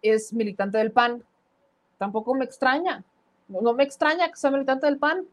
[0.02, 1.24] es militante del PAN.
[2.00, 3.04] Tampoco me extraña.
[3.60, 5.26] No, me extraña que sea militante del PAN.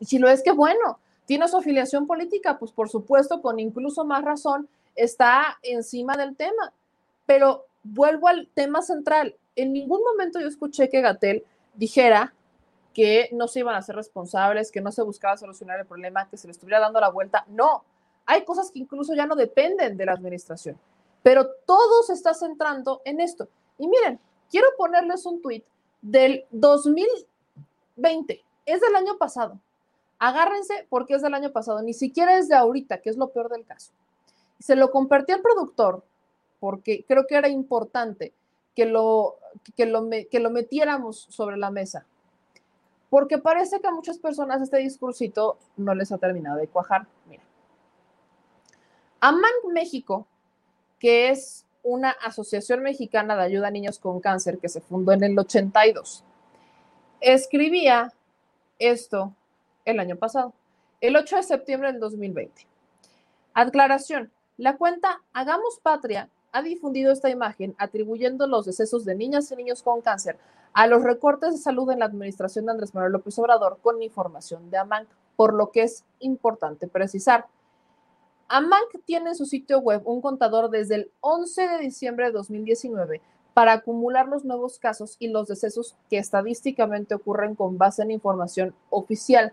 [0.00, 0.98] Y si lo es, que bueno.
[1.26, 6.72] Tiene su afiliación política, pues por supuesto, con incluso más razón, está encima del tema.
[7.24, 9.36] Pero vuelvo al tema central.
[9.54, 12.34] En ningún momento yo escuché que Gatel dijera
[12.92, 16.36] que no se iban a ser responsables, que no se buscaba solucionar el problema, que
[16.36, 17.44] se le estuviera dando la vuelta.
[17.48, 17.84] No,
[18.26, 20.76] hay cosas que incluso ya no dependen de la administración,
[21.22, 23.48] pero todo se está centrando en esto.
[23.78, 24.18] Y miren,
[24.50, 25.64] quiero ponerles un tuit
[26.02, 29.58] del 2020, es del año pasado.
[30.18, 33.48] Agárrense porque es del año pasado, ni siquiera es de ahorita, que es lo peor
[33.48, 33.92] del caso.
[34.58, 36.04] Se lo compartí al productor
[36.58, 38.34] porque creo que era importante
[38.76, 39.36] que lo,
[39.76, 42.04] que lo, que lo metiéramos sobre la mesa,
[43.08, 47.06] porque parece que a muchas personas este discursito no les ha terminado de cuajar.
[47.26, 47.42] Mira,
[49.20, 50.26] AMAN México,
[50.98, 55.24] que es una asociación mexicana de ayuda a niños con cáncer que se fundó en
[55.24, 56.24] el 82.
[57.20, 58.12] Escribía
[58.78, 59.34] esto
[59.84, 60.52] el año pasado,
[61.00, 62.66] el 8 de septiembre del 2020.
[63.54, 69.56] Aclaración, la cuenta Hagamos Patria ha difundido esta imagen atribuyendo los decesos de niñas y
[69.56, 70.38] niños con cáncer
[70.72, 74.70] a los recortes de salud en la administración de Andrés Manuel López Obrador con información
[74.70, 77.46] de AMANC, por lo que es importante precisar
[78.52, 83.20] AMANC tiene en su sitio web un contador desde el 11 de diciembre de 2019
[83.54, 88.74] para acumular los nuevos casos y los decesos que estadísticamente ocurren con base en información
[88.90, 89.52] oficial.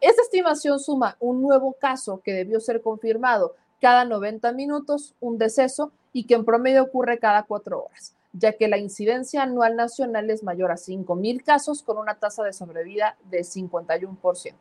[0.00, 5.92] Esta estimación suma un nuevo caso que debió ser confirmado cada 90 minutos, un deceso
[6.14, 10.42] y que en promedio ocurre cada cuatro horas, ya que la incidencia anual nacional es
[10.42, 14.54] mayor a 5.000 casos con una tasa de sobrevida de 51%.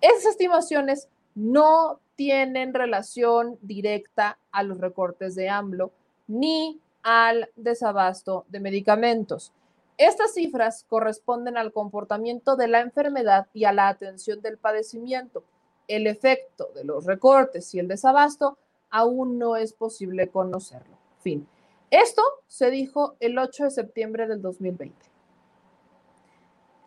[0.00, 5.92] Esas estimaciones no tienen relación directa a los recortes de AMLO
[6.26, 9.52] ni al desabasto de medicamentos.
[9.98, 15.44] Estas cifras corresponden al comportamiento de la enfermedad y a la atención del padecimiento.
[15.88, 18.56] El efecto de los recortes y el desabasto
[18.90, 20.96] aún no es posible conocerlo.
[21.20, 21.46] Fin.
[21.90, 24.96] Esto se dijo el 8 de septiembre del 2020.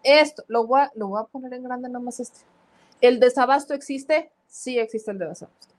[0.04, 2.40] Esto, lo voy a, lo voy a poner en grande nomás este.
[3.02, 4.32] ¿El desabasto existe?
[4.56, 5.76] Sí existe el desabasto.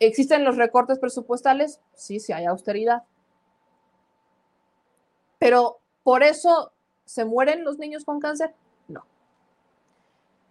[0.00, 1.80] ¿Existen los recortes presupuestales?
[1.94, 3.04] Sí, sí hay austeridad.
[5.38, 6.72] Pero por eso
[7.04, 8.52] se mueren los niños con cáncer?
[8.88, 9.04] No.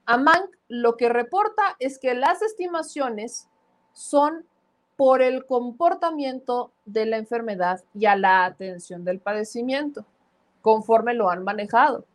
[0.06, 3.50] AMANC lo que reporta es que las estimaciones
[3.92, 4.46] son
[4.96, 10.06] por el comportamiento de la enfermedad y a la atención del padecimiento,
[10.62, 12.06] conforme lo han manejado.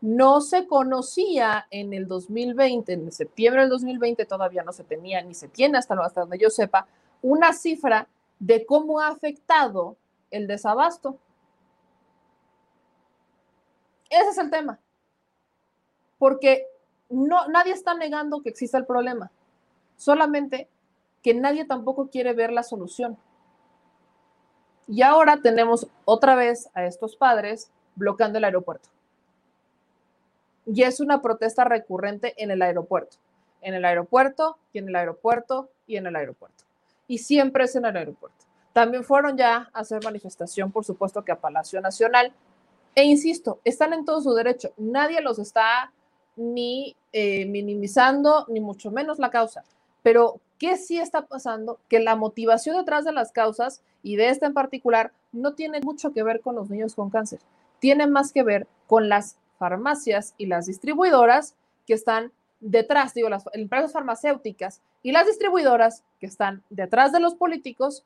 [0.00, 5.34] No se conocía en el 2020, en septiembre del 2020 todavía no se tenía, ni
[5.34, 6.86] se tiene hasta, hasta donde yo sepa,
[7.22, 9.96] una cifra de cómo ha afectado
[10.30, 11.18] el desabasto.
[14.08, 14.78] Ese es el tema.
[16.18, 16.66] Porque
[17.10, 19.30] no, nadie está negando que exista el problema.
[19.96, 20.68] Solamente
[21.22, 23.18] que nadie tampoco quiere ver la solución.
[24.88, 28.88] Y ahora tenemos otra vez a estos padres bloqueando el aeropuerto.
[30.66, 33.16] Y es una protesta recurrente en el aeropuerto,
[33.62, 36.64] en el aeropuerto y en el aeropuerto y en el aeropuerto.
[37.08, 38.44] Y siempre es en el aeropuerto.
[38.72, 42.32] También fueron ya a hacer manifestación, por supuesto, que a Palacio Nacional.
[42.94, 44.72] E insisto, están en todo su derecho.
[44.76, 45.92] Nadie los está
[46.36, 49.64] ni eh, minimizando, ni mucho menos la causa.
[50.02, 51.78] Pero ¿Qué sí está pasando?
[51.88, 56.12] Que la motivación detrás de las causas y de esta en particular no tiene mucho
[56.12, 57.40] que ver con los niños con cáncer,
[57.78, 61.54] tiene más que ver con las farmacias y las distribuidoras
[61.86, 67.34] que están detrás, digo, las empresas farmacéuticas y las distribuidoras que están detrás de los
[67.34, 68.04] políticos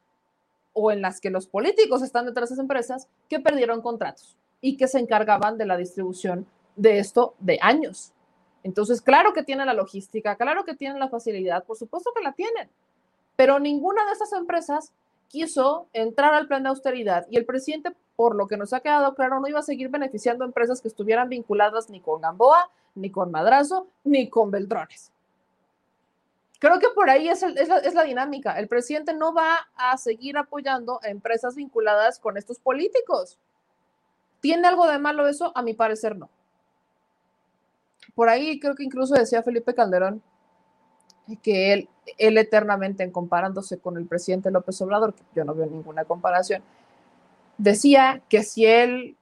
[0.72, 4.76] o en las que los políticos están detrás de esas empresas que perdieron contratos y
[4.76, 8.12] que se encargaban de la distribución de esto de años.
[8.64, 12.32] Entonces, claro que tienen la logística, claro que tienen la facilidad, por supuesto que la
[12.32, 12.68] tienen,
[13.36, 14.92] pero ninguna de estas empresas
[15.28, 19.14] quiso entrar al plan de austeridad y el presidente, por lo que nos ha quedado
[19.14, 23.10] claro, no iba a seguir beneficiando a empresas que estuvieran vinculadas ni con Gamboa, ni
[23.10, 25.10] con Madrazo, ni con Beltrones.
[26.60, 27.42] Creo que por ahí es,
[27.94, 28.58] la, dinámica.
[28.58, 33.38] El presidente no va a seguir apoyando a empresas vinculadas con estos políticos.
[34.40, 35.52] ¿Tiene algo de malo eso?
[35.54, 36.30] A mi parecer no.
[38.14, 40.22] Por ahí creo que incluso decía Felipe Calderón
[41.42, 41.88] que él,
[42.18, 46.62] él eternamente, en comparándose con el presidente López Obrador, que yo no veo ninguna comparación,
[47.58, 49.16] decía que si él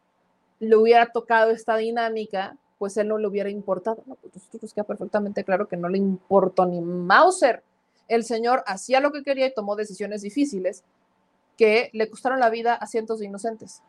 [0.60, 4.02] le hubiera tocado esta dinámica, pues él no le hubiera importado.
[4.06, 7.62] No, pues nos queda perfectamente claro que no le importó ni Mauser.
[8.08, 10.84] El señor hacía lo que quería y tomó decisiones difíciles
[11.56, 13.82] que le costaron la vida a cientos de inocentes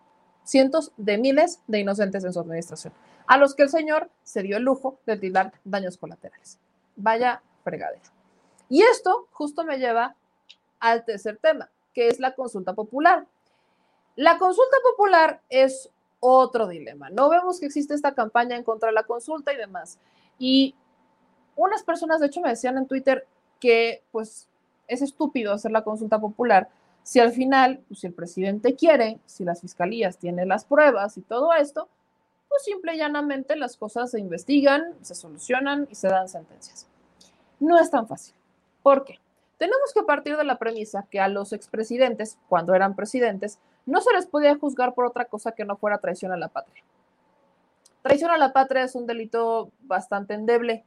[0.43, 2.93] cientos de miles de inocentes en su administración,
[3.27, 6.59] a los que el señor se dio el lujo de tirar daños colaterales.
[6.95, 8.03] Vaya fregadera.
[8.69, 10.15] Y esto justo me lleva
[10.79, 13.25] al tercer tema, que es la consulta popular.
[14.15, 15.89] La consulta popular es
[16.19, 17.09] otro dilema.
[17.09, 19.99] No vemos que existe esta campaña en contra de la consulta y demás.
[20.39, 20.75] Y
[21.55, 23.27] unas personas, de hecho, me decían en Twitter
[23.59, 24.47] que pues
[24.87, 26.69] es estúpido hacer la consulta popular
[27.03, 31.21] si al final, pues, si el presidente quiere, si las fiscalías tienen las pruebas y
[31.21, 31.89] todo esto,
[32.47, 36.87] pues simple y llanamente las cosas se investigan, se solucionan y se dan sentencias.
[37.59, 38.33] No es tan fácil.
[38.81, 39.19] ¿Por qué?
[39.57, 44.13] Tenemos que partir de la premisa que a los expresidentes, cuando eran presidentes, no se
[44.13, 46.83] les podía juzgar por otra cosa que no fuera traición a la patria.
[48.01, 50.83] Traición a la patria es un delito bastante endeble,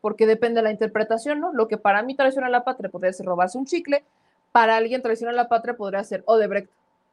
[0.00, 1.52] porque depende de la interpretación, ¿no?
[1.52, 4.04] Lo que para mí traición a la patria podría ser robarse un chicle,
[4.52, 6.70] para alguien traicionar a la patria podría ser Odebrecht.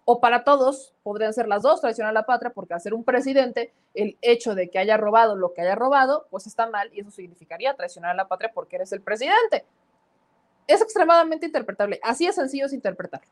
[0.10, 3.04] O para todos podrían ser las dos traicionar a la patria, porque al ser un
[3.04, 7.02] presidente, el hecho de que haya robado lo que haya robado, pues está mal y
[7.02, 9.66] eso significaría traicionar a la patria porque eres el presidente.
[10.66, 12.00] Es extremadamente interpretable.
[12.04, 13.28] Así es sencillo es interpretarlo.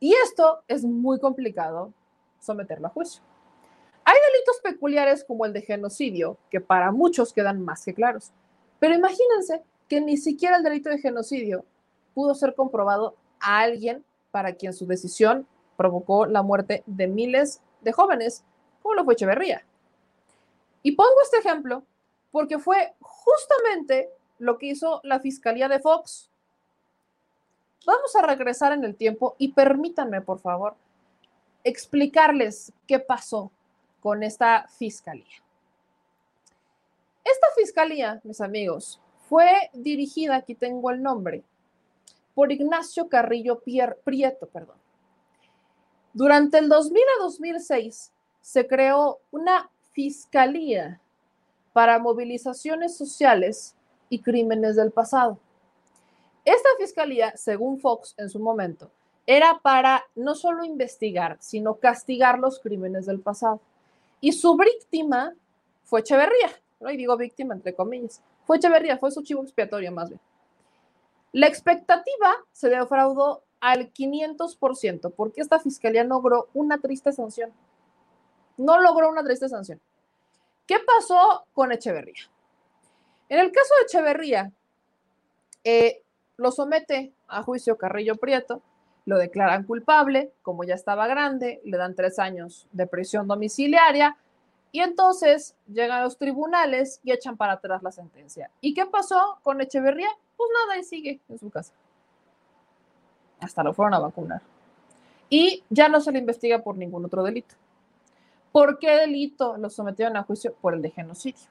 [0.00, 1.92] Y esto es muy complicado
[2.40, 3.22] someterlo a juicio.
[4.04, 8.32] Hay delitos peculiares como el de genocidio, que para muchos quedan más que claros.
[8.78, 11.64] Pero imagínense que ni siquiera el delito de genocidio
[12.14, 15.46] pudo ser comprobado a alguien para quien su decisión
[15.76, 18.44] provocó la muerte de miles de jóvenes,
[18.82, 19.64] como lo fue Echeverría.
[20.82, 21.84] Y pongo este ejemplo
[22.30, 26.29] porque fue justamente lo que hizo la Fiscalía de Fox.
[27.86, 30.74] Vamos a regresar en el tiempo y permítanme, por favor,
[31.64, 33.50] explicarles qué pasó
[34.00, 35.42] con esta fiscalía.
[37.24, 41.44] Esta fiscalía, mis amigos, fue dirigida, aquí tengo el nombre,
[42.34, 44.46] por Ignacio Carrillo Prieto.
[44.46, 44.76] Perdón.
[46.12, 51.00] Durante el 2000 a 2006, se creó una fiscalía
[51.72, 53.76] para movilizaciones sociales
[54.08, 55.38] y crímenes del pasado.
[56.44, 58.90] Esta fiscalía, según Fox en su momento,
[59.26, 63.60] era para no solo investigar, sino castigar los crímenes del pasado.
[64.20, 65.34] Y su víctima
[65.84, 66.90] fue Echeverría, ¿no?
[66.90, 70.20] y digo víctima entre comillas, fue Echeverría, fue su chivo expiatorio más bien.
[71.32, 77.52] La expectativa se defraudó al 500% porque esta fiscalía logró una triste sanción.
[78.56, 79.80] No logró una triste sanción.
[80.66, 82.30] ¿Qué pasó con Echeverría?
[83.28, 84.52] En el caso de Echeverría,
[85.62, 86.02] eh,
[86.40, 88.62] lo somete a juicio Carrillo Prieto,
[89.04, 94.16] lo declaran culpable, como ya estaba grande, le dan tres años de prisión domiciliaria
[94.72, 98.50] y entonces llegan a los tribunales y echan para atrás la sentencia.
[98.60, 100.08] ¿Y qué pasó con Echeverría?
[100.36, 101.74] Pues nada, y sigue en su casa.
[103.40, 104.40] Hasta lo fueron a vacunar.
[105.28, 107.54] Y ya no se le investiga por ningún otro delito.
[108.50, 110.54] ¿Por qué delito lo sometieron a juicio?
[110.54, 111.48] Por el de genocidio.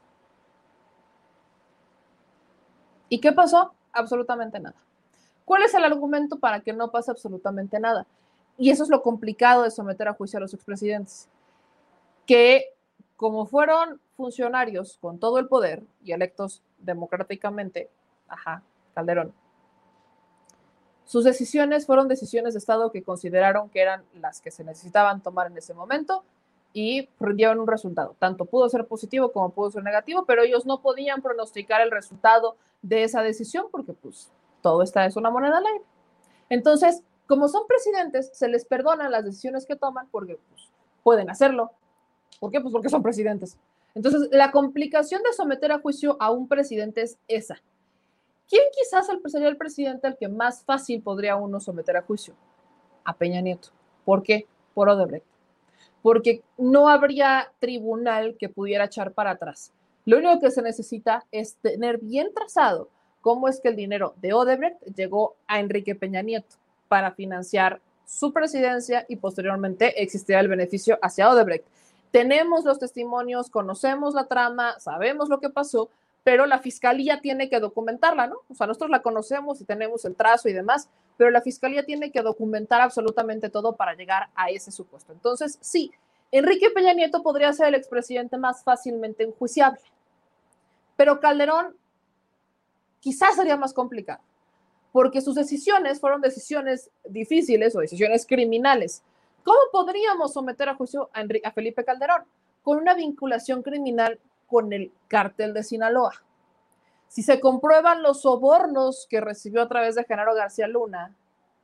[3.08, 3.74] ¿Y qué pasó?
[4.00, 4.76] Absolutamente nada.
[5.46, 8.06] ¿Cuál es el argumento para que no pase absolutamente nada?
[8.58, 11.28] Y eso es lo complicado de someter a juicio a los expresidentes.
[12.26, 12.74] Que
[13.16, 17.90] como fueron funcionarios con todo el poder y electos democráticamente,
[18.28, 19.34] ajá, Calderón,
[21.06, 25.48] sus decisiones fueron decisiones de Estado que consideraron que eran las que se necesitaban tomar
[25.48, 26.24] en ese momento
[26.74, 28.16] y dieron un resultado.
[28.20, 32.56] Tanto pudo ser positivo como pudo ser negativo, pero ellos no podían pronosticar el resultado
[32.82, 35.84] de esa decisión porque pues todo está es una moneda al aire.
[36.50, 40.70] Entonces, como son presidentes, se les perdonan las decisiones que toman porque pues,
[41.04, 41.72] pueden hacerlo.
[42.40, 42.62] ¿Por qué?
[42.62, 43.58] Pues porque son presidentes.
[43.96, 47.62] Entonces, la complicación de someter a juicio a un presidente es esa.
[48.48, 52.34] ¿Quién quizás sería el presidente al que más fácil podría uno someter a juicio?
[53.04, 53.70] A Peña Nieto.
[54.06, 54.48] ¿Por qué?
[54.74, 55.26] Por Odebrecht.
[56.02, 59.72] Porque no habría tribunal que pudiera echar para atrás.
[60.06, 62.90] Lo único que se necesita es tener bien trazado
[63.22, 66.56] cómo es que el dinero de Odebrecht llegó a Enrique Peña Nieto
[66.88, 71.66] para financiar su presidencia y posteriormente existirá el beneficio hacia Odebrecht.
[72.12, 75.90] Tenemos los testimonios, conocemos la trama, sabemos lo que pasó,
[76.24, 78.38] pero la fiscalía tiene que documentarla, ¿no?
[78.50, 80.90] O sea, nosotros la conocemos y tenemos el trazo y demás,
[81.20, 85.12] pero la fiscalía tiene que documentar absolutamente todo para llegar a ese supuesto.
[85.12, 85.92] Entonces, sí,
[86.32, 89.82] Enrique Peña Nieto podría ser el expresidente más fácilmente enjuiciable,
[90.96, 91.76] pero Calderón
[93.02, 94.22] quizás sería más complicado,
[94.94, 99.04] porque sus decisiones fueron decisiones difíciles o decisiones criminales.
[99.44, 102.24] ¿Cómo podríamos someter a juicio a, Felipe Calderón?
[102.64, 104.18] Con una vinculación criminal
[104.48, 106.14] con el cártel de Sinaloa.
[107.10, 111.14] Si se comprueban los sobornos que recibió a través de Genaro García Luna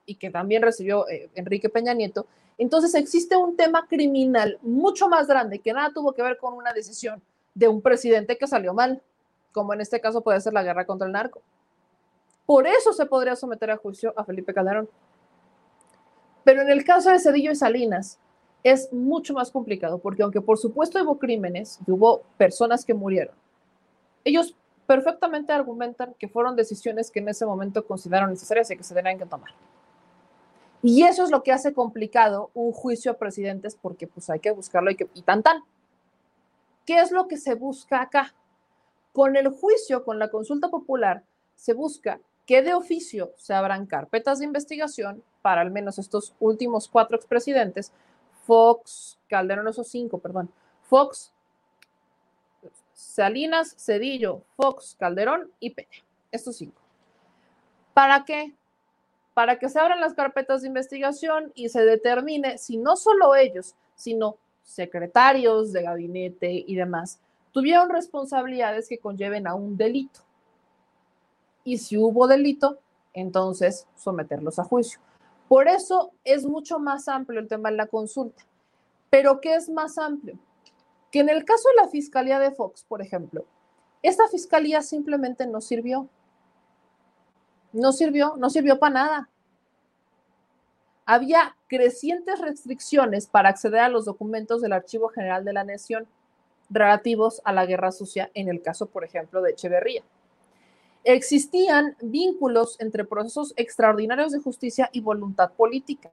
[0.06, 2.28] y que también recibió eh, Enrique Peña Nieto,
[2.58, 6.74] entonces existe un tema criminal mucho más grande que nada tuvo que ver con una
[6.74, 7.22] decisión
[7.54, 9.02] de un presidente que salió mal
[9.56, 11.42] como en este caso puede ser la guerra contra el narco.
[12.46, 14.90] Por eso se podría someter a juicio a Felipe Calderón.
[16.44, 18.20] Pero en el caso de Cedillo y Salinas
[18.64, 23.34] es mucho más complicado, porque aunque por supuesto hubo crímenes y hubo personas que murieron,
[24.26, 24.56] ellos
[24.88, 29.18] perfectamente argumentan que fueron decisiones que en ese momento consideraron necesarias y que se tenían
[29.18, 29.52] que tomar.
[30.82, 34.52] Y eso es lo que hace complicado un juicio a presidentes porque pues hay que
[34.52, 35.64] buscarlo y, que, y tan tan.
[36.86, 38.36] ¿Qué es lo que se busca acá?
[39.12, 41.24] Con el juicio, con la consulta popular,
[41.56, 46.88] se busca que de oficio se abran carpetas de investigación para al menos estos últimos
[46.88, 47.92] cuatro expresidentes,
[48.46, 50.52] Fox, Calderón, esos cinco, perdón,
[50.84, 51.34] Fox,
[52.96, 56.82] Salinas, Cedillo, Fox, Calderón y Peña, estos cinco.
[57.94, 58.56] ¿Para qué?
[59.34, 63.76] Para que se abran las carpetas de investigación y se determine si no solo ellos,
[63.96, 67.20] sino secretarios de gabinete y demás
[67.56, 70.20] tuvieron responsabilidades que conlleven a un delito.
[71.64, 72.80] Y si hubo delito,
[73.14, 75.00] entonces someterlos a juicio.
[75.48, 78.44] Por eso es mucho más amplio el tema de la consulta.
[79.10, 80.38] Pero ¿qué es más amplio?
[81.16, 83.46] Que en el caso de la Fiscalía de Fox, por ejemplo,
[84.02, 86.10] esta fiscalía simplemente no sirvió.
[87.72, 89.30] No sirvió, no sirvió para nada.
[91.06, 96.06] Había crecientes restricciones para acceder a los documentos del Archivo General de la Nación
[96.70, 100.04] relativos a la guerra sucia en el caso, por ejemplo, de Echeverría.
[101.06, 106.12] Existían vínculos entre procesos extraordinarios de justicia y voluntad política.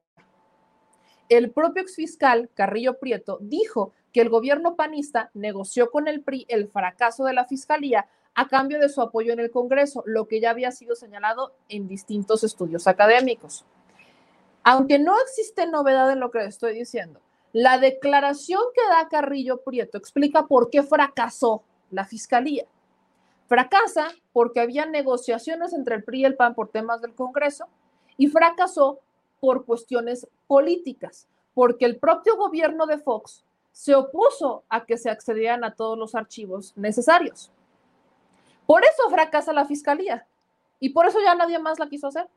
[1.28, 6.68] El propio exfiscal Carrillo Prieto dijo que el gobierno panista negoció con el PRI el
[6.68, 10.50] fracaso de la fiscalía a cambio de su apoyo en el Congreso, lo que ya
[10.50, 13.64] había sido señalado en distintos estudios académicos.
[14.64, 17.20] Aunque no existe novedad en lo que estoy diciendo,
[17.54, 22.64] La declaración que da Carrillo Prieto explica por qué fracasó la fiscalía.
[23.46, 27.66] Fracasa porque había negociaciones entre el PRI y el PAN por temas del Congreso
[28.16, 29.00] y fracasó
[29.40, 35.64] por cuestiones políticas, porque el propio gobierno de Fox se opuso a que se accedieran
[35.64, 37.50] a todos los archivos necesarios.
[38.66, 40.26] Por eso fracasa la fiscalía
[40.78, 42.28] y por eso ya nadie más la quiso hacer.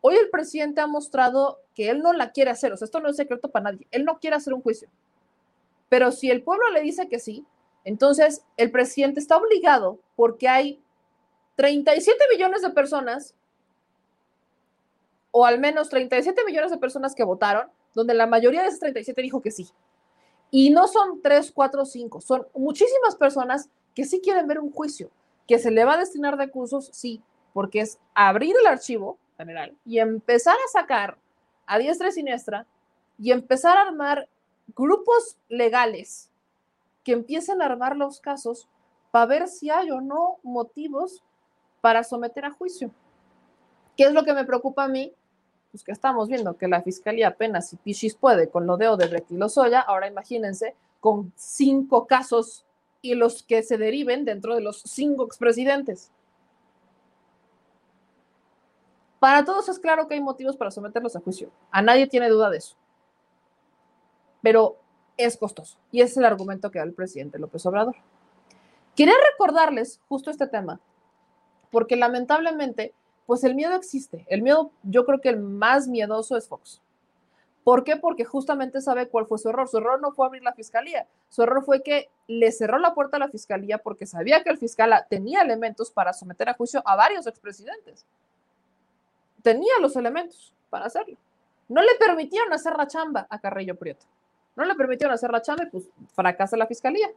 [0.00, 3.08] Hoy el presidente ha mostrado que él no la quiere hacer, o sea, esto no
[3.08, 4.88] es secreto para nadie, él no quiere hacer un juicio.
[5.88, 7.46] Pero si el pueblo le dice que sí,
[7.84, 10.82] entonces el presidente está obligado porque hay
[11.56, 13.34] 37 millones de personas,
[15.30, 19.22] o al menos 37 millones de personas que votaron, donde la mayoría de esas 37
[19.22, 19.68] dijo que sí.
[20.56, 25.10] Y no son 3, 4, 5, son muchísimas personas que sí quieren ver un juicio,
[25.48, 27.20] que se le va a destinar recursos, sí,
[27.52, 31.18] porque es abrir el archivo, general y empezar a sacar
[31.66, 32.68] a diestra y siniestra
[33.18, 34.28] y empezar a armar
[34.76, 36.30] grupos legales
[37.02, 38.68] que empiecen a armar los casos
[39.10, 41.24] para ver si hay o no motivos
[41.80, 42.92] para someter a juicio.
[43.96, 45.12] ¿Qué es lo que me preocupa a mí?
[45.74, 49.32] Pues que estamos viendo que la fiscalía apenas si Pichis puede con lo de Odebrecht
[49.32, 52.64] y Lozoya, ahora imagínense con cinco casos
[53.02, 56.12] y los que se deriven dentro de los cinco expresidentes.
[59.18, 61.50] Para todos es claro que hay motivos para someterlos a juicio.
[61.72, 62.76] A nadie tiene duda de eso.
[64.42, 64.76] Pero
[65.16, 65.76] es costoso.
[65.90, 67.96] Y es el argumento que da el presidente López Obrador.
[68.94, 70.78] Quería recordarles justo este tema,
[71.72, 72.94] porque lamentablemente,
[73.26, 74.24] pues el miedo existe.
[74.28, 76.80] El miedo, yo creo que el más miedoso es Fox.
[77.62, 77.96] ¿Por qué?
[77.96, 79.68] Porque justamente sabe cuál fue su error.
[79.68, 81.06] Su error no fue abrir la fiscalía.
[81.30, 84.58] Su error fue que le cerró la puerta a la fiscalía porque sabía que el
[84.58, 88.04] fiscal tenía elementos para someter a juicio a varios expresidentes
[89.44, 91.16] tenía los elementos para hacerlo.
[91.68, 94.06] No le permitieron hacer la chamba a Carrillo Prieto.
[94.56, 97.08] No le permitieron hacer la chamba y pues fracasa la fiscalía.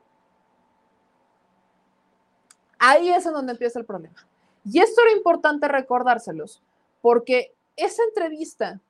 [2.78, 4.28] Ahí es en donde empieza el problema.
[4.70, 6.62] Y esto era importante recordárselos,
[7.02, 8.82] porque esa entrevista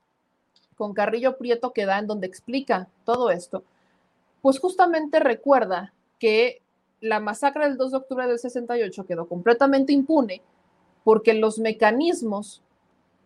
[0.76, 3.64] con Carrillo Prieto que da en donde explica todo esto,
[4.42, 6.62] pues justamente recuerda que
[7.00, 10.42] la masacre del 2 de octubre del 68 quedó completamente impune
[11.04, 12.62] porque los mecanismos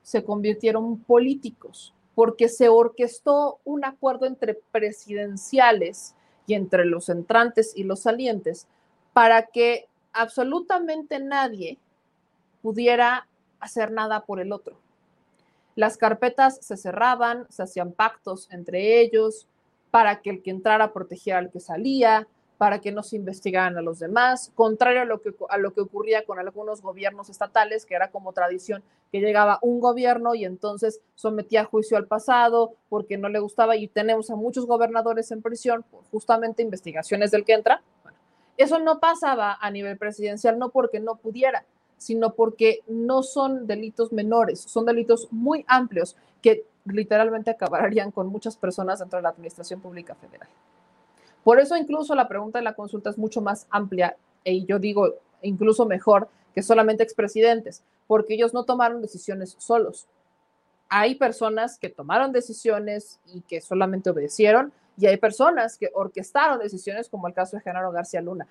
[0.03, 6.15] se convirtieron políticos, porque se orquestó un acuerdo entre presidenciales
[6.47, 8.67] y entre los entrantes y los salientes
[9.13, 11.77] para que absolutamente nadie
[12.61, 13.27] pudiera
[13.59, 14.77] hacer nada por el otro.
[15.75, 19.47] Las carpetas se cerraban, se hacían pactos entre ellos
[19.89, 22.27] para que el que entrara protegiera al que salía,
[22.61, 25.81] para que no se investigaran a los demás, contrario a lo, que, a lo que
[25.81, 31.01] ocurría con algunos gobiernos estatales, que era como tradición que llegaba un gobierno y entonces
[31.15, 35.41] sometía a juicio al pasado porque no le gustaba y tenemos a muchos gobernadores en
[35.41, 37.81] prisión por justamente investigaciones del que entra.
[38.57, 41.65] Eso no pasaba a nivel presidencial, no porque no pudiera,
[42.01, 48.57] sino porque no son delitos menores, son delitos muy amplios que literalmente acabarían con muchas
[48.57, 50.49] personas dentro de la Administración Pública Federal.
[51.43, 55.13] Por eso incluso la pregunta de la consulta es mucho más amplia y yo digo
[55.43, 60.07] incluso mejor que solamente expresidentes, porque ellos no tomaron decisiones solos.
[60.89, 67.09] Hay personas que tomaron decisiones y que solamente obedecieron, y hay personas que orquestaron decisiones,
[67.09, 68.47] como el caso de Genaro García Luna.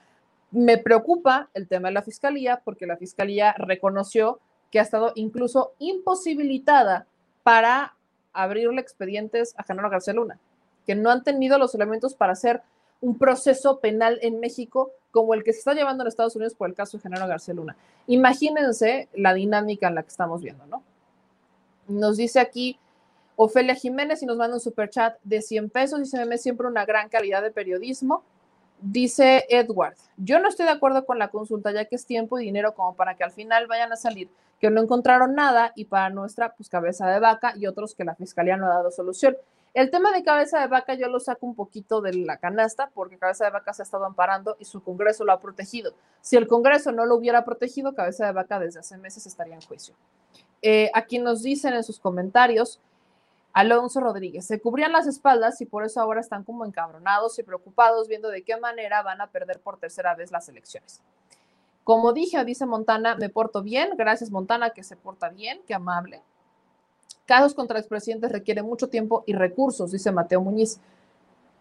[0.50, 4.40] Me preocupa el tema de la fiscalía, porque la fiscalía reconoció
[4.70, 7.06] que ha estado incluso imposibilitada
[7.42, 7.94] para
[8.32, 10.38] abrirle expedientes a Genaro García Luna,
[10.86, 12.62] que no han tenido los elementos para hacer
[13.00, 16.68] un proceso penal en México como el que se está llevando en Estados Unidos por
[16.68, 17.76] el caso de Genaro García Luna.
[18.06, 20.82] Imagínense la dinámica en la que estamos viendo, ¿no?
[21.88, 22.78] Nos dice aquí
[23.42, 26.84] Ofelia Jiménez y nos manda un super chat de 100 pesos se me siempre una
[26.84, 28.22] gran calidad de periodismo.
[28.82, 32.44] Dice Edward, yo no estoy de acuerdo con la consulta ya que es tiempo y
[32.44, 36.10] dinero como para que al final vayan a salir que no encontraron nada y para
[36.10, 39.36] nuestra pues cabeza de vaca y otros que la fiscalía no ha dado solución.
[39.72, 43.16] El tema de cabeza de vaca yo lo saco un poquito de la canasta porque
[43.16, 45.94] cabeza de vaca se ha estado amparando y su Congreso lo ha protegido.
[46.20, 49.62] Si el Congreso no lo hubiera protegido, cabeza de vaca desde hace meses estaría en
[49.62, 49.94] juicio.
[50.60, 52.80] Eh, aquí nos dicen en sus comentarios,
[53.52, 58.06] Alonso Rodríguez, se cubrían las espaldas y por eso ahora están como encabronados y preocupados
[58.06, 61.00] viendo de qué manera van a perder por tercera vez las elecciones.
[61.82, 66.22] Como dije, dice Montana, me porto bien, gracias Montana que se porta bien, qué amable.
[67.26, 70.80] Casos contra expresidentes requieren mucho tiempo y recursos, dice Mateo Muñiz.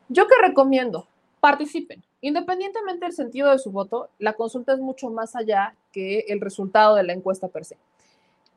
[0.09, 1.07] Yo que recomiendo,
[1.39, 2.03] participen.
[2.21, 6.95] Independientemente del sentido de su voto, la consulta es mucho más allá que el resultado
[6.95, 7.77] de la encuesta per se.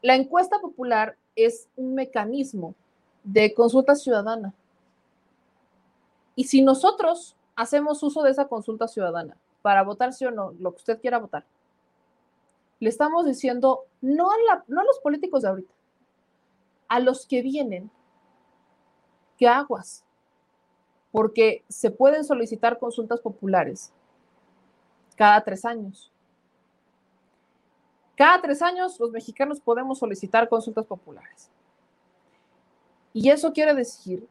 [0.03, 2.75] La encuesta popular es un mecanismo
[3.25, 4.55] de consulta ciudadana.
[6.35, 10.73] Y si nosotros hacemos uso de esa consulta ciudadana para votar sí o no, lo
[10.73, 11.45] que usted quiera votar,
[12.81, 15.75] le estamos diciendo no a, la, no a los políticos de ahorita,
[16.89, 17.91] a los que vienen,
[19.39, 20.05] que aguas,
[21.11, 23.93] porque se pueden solicitar consultas populares
[25.17, 26.11] cada tres años.
[28.17, 31.51] Cada tres años los mexicanos podemos solicitar consultas populares.
[33.13, 34.27] Y eso quiere decir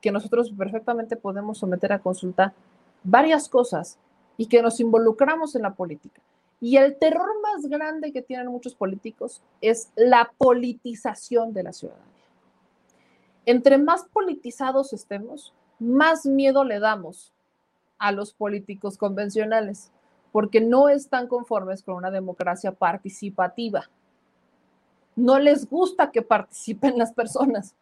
[0.00, 2.54] que nosotros perfectamente podemos someter a consulta
[3.02, 3.98] varias cosas
[4.36, 6.20] y que nos involucramos en la política.
[6.60, 12.06] Y el terror más grande que tienen muchos políticos es la politización de la ciudadanía.
[13.46, 17.32] Entre más politizados estemos, más miedo le damos
[17.98, 19.90] a los políticos convencionales,
[20.32, 23.90] porque no están conformes con una democracia participativa.
[25.16, 27.74] No les gusta que participen las personas,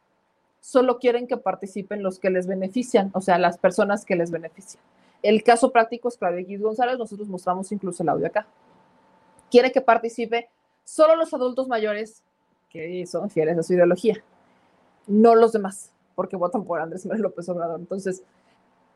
[0.61, 4.83] solo quieren que participen los que les benefician, o sea, las personas que les benefician.
[5.23, 8.47] El caso práctico es Claudia X González, nosotros mostramos incluso el audio acá.
[9.51, 10.49] Quiere que participe
[10.85, 12.23] solo los adultos mayores
[12.71, 14.23] que son fieles a su ideología,
[15.07, 17.81] no los demás, porque votan por Andrés Manuel López Obrador.
[17.81, 18.23] Entonces,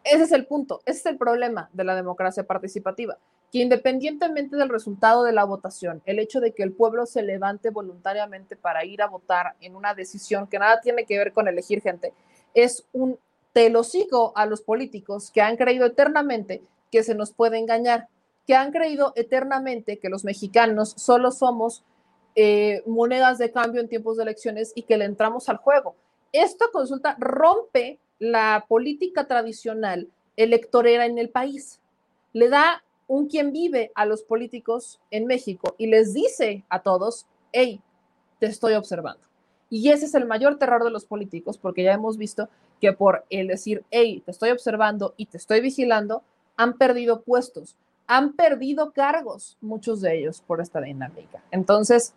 [0.04, 3.16] ese es el punto, ese es el problema de la democracia participativa,
[3.52, 7.68] que independientemente del resultado de la votación, el hecho de que el pueblo se levante
[7.68, 11.82] voluntariamente para ir a votar en una decisión que nada tiene que ver con elegir
[11.82, 12.14] gente,
[12.54, 13.18] es un
[13.52, 18.08] telocico a los políticos que han creído eternamente que se nos puede engañar,
[18.46, 21.84] que han creído eternamente que los mexicanos solo somos
[22.34, 25.94] eh, monedas de cambio en tiempos de elecciones y que le entramos al juego.
[26.32, 31.80] Esta consulta rompe la política tradicional electorera en el país.
[32.32, 32.82] Le da
[33.12, 37.78] un quien vive a los políticos en México y les dice a todos, hey,
[38.40, 39.22] te estoy observando.
[39.68, 42.48] Y ese es el mayor terror de los políticos, porque ya hemos visto
[42.80, 46.22] que por el decir, hey, te estoy observando y te estoy vigilando,
[46.56, 51.42] han perdido puestos, han perdido cargos, muchos de ellos, por esta dinámica.
[51.50, 52.14] Entonces,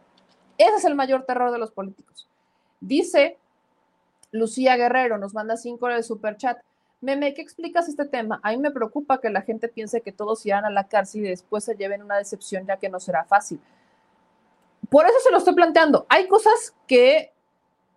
[0.57, 2.25] ese es el mayor terror de los políticos.
[2.79, 3.37] Dice
[4.31, 6.57] Lucía Guerrero, nos manda cinco de super chat.
[7.01, 8.39] Meme, ¿qué explicas este tema?
[8.41, 11.29] A mí me preocupa que la gente piense que todos irán a la cárcel y
[11.29, 13.59] después se lleven una decepción, ya que no será fácil.
[14.89, 16.05] Por eso se lo estoy planteando.
[16.09, 17.33] Hay cosas que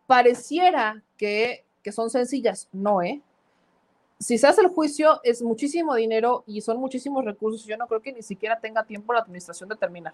[0.07, 3.22] pareciera que, que son sencillas, no, ¿eh?
[4.20, 7.64] Si se hace el juicio, es muchísimo dinero y son muchísimos recursos.
[7.64, 10.12] Yo no creo que ni siquiera tenga tiempo la administración de terminar.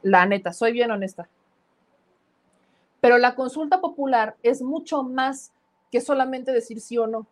[0.00, 1.28] La neta, soy bien honesta.
[3.02, 5.52] Pero la consulta popular es mucho más
[5.92, 7.26] que solamente decir sí o no.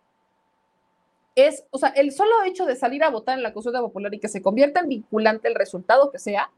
[1.34, 4.20] Es, o sea, el solo hecho de salir a votar en la consulta popular y
[4.20, 6.50] que se convierta en vinculante el resultado que sea,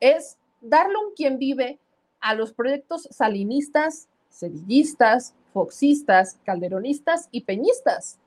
[0.00, 1.78] es darle un quien vive
[2.20, 8.18] a los proyectos salinistas, sedillistas, foxistas, calderonistas y peñistas.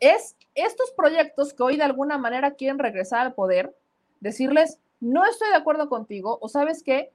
[0.00, 3.74] Es estos proyectos que hoy de alguna manera quieren regresar al poder,
[4.20, 7.12] decirles, no estoy de acuerdo contigo, o sabes qué,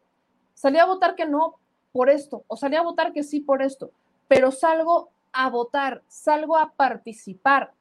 [0.53, 1.55] salí a votar que no
[1.91, 3.91] por esto, o salí a votar que sí por esto,
[4.27, 7.73] pero salgo a votar, salgo a participar.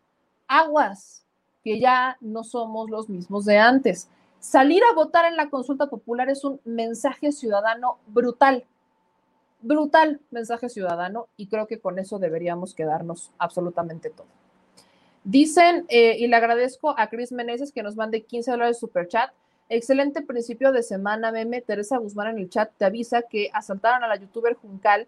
[0.46, 1.24] Aguas,
[1.62, 4.08] que ya no somos los mismos de antes.
[4.40, 8.64] Salir a votar en la consulta popular es un mensaje ciudadano brutal,
[9.60, 14.28] brutal mensaje ciudadano y creo que con eso deberíamos quedarnos absolutamente todo.
[15.24, 19.30] Dicen, eh, y le agradezco a Cris Meneses que nos mande 15 dólares super chat.
[19.68, 21.60] Excelente principio de semana, meme.
[21.60, 25.06] Teresa Guzmán en el chat te avisa que asaltaron a la youtuber Juncal,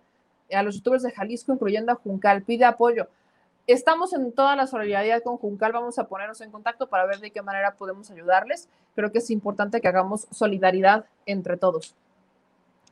[0.54, 2.42] a los youtubers de Jalisco, incluyendo a Juncal.
[2.42, 3.08] Pide apoyo.
[3.66, 5.72] Estamos en toda la solidaridad con Juncal.
[5.72, 8.68] Vamos a ponernos en contacto para ver de qué manera podemos ayudarles.
[8.94, 11.94] Creo que es importante que hagamos solidaridad entre todos.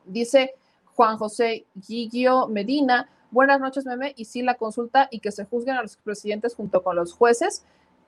[0.05, 0.55] Dice
[0.95, 3.09] Juan José Guigio Medina.
[3.31, 4.13] Buenas noches, meme.
[4.15, 7.63] Y sí, la consulta y que se juzguen a los presidentes junto con los jueces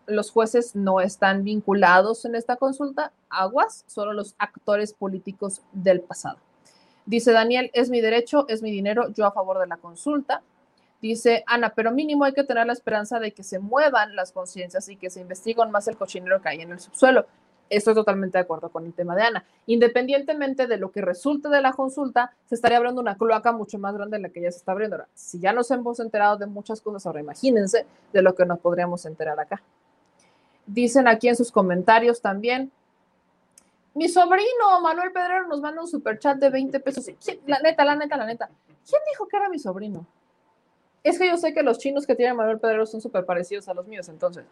[0.08, 6.38] los jueces no están vinculados en esta consulta, aguas, solo los actores políticos del pasado.
[7.12, 10.42] Dice Daniel, es mi derecho, es mi dinero, yo a favor de la consulta.
[11.02, 14.88] Dice Ana, pero mínimo hay que tener la esperanza de que se muevan las conciencias
[14.88, 17.26] y que se investiguen más el cochinero que hay en el subsuelo.
[17.70, 19.44] Estoy totalmente de acuerdo con el tema de Ana.
[19.66, 23.94] Independientemente de lo que resulte de la consulta, se estaría abriendo una cloaca mucho más
[23.94, 24.96] grande de la que ya se está abriendo.
[24.96, 28.60] Ahora, si ya nos hemos enterado de muchas cosas, ahora imagínense de lo que nos
[28.60, 29.62] podríamos enterar acá.
[30.66, 32.72] Dicen aquí en sus comentarios también.
[33.94, 37.06] Mi sobrino Manuel Pedrero nos manda un super chat de 20 pesos.
[37.46, 38.50] La neta, la neta, la neta.
[38.88, 40.06] ¿Quién dijo que era mi sobrino?
[41.04, 43.74] Es que yo sé que los chinos que tiene Manuel Pedrero son súper parecidos a
[43.74, 44.46] los míos, entonces.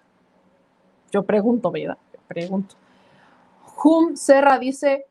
[1.11, 1.97] Yo pregunto, ¿verdad?
[2.27, 2.75] pregunto.
[3.83, 5.05] Hum Serra dice,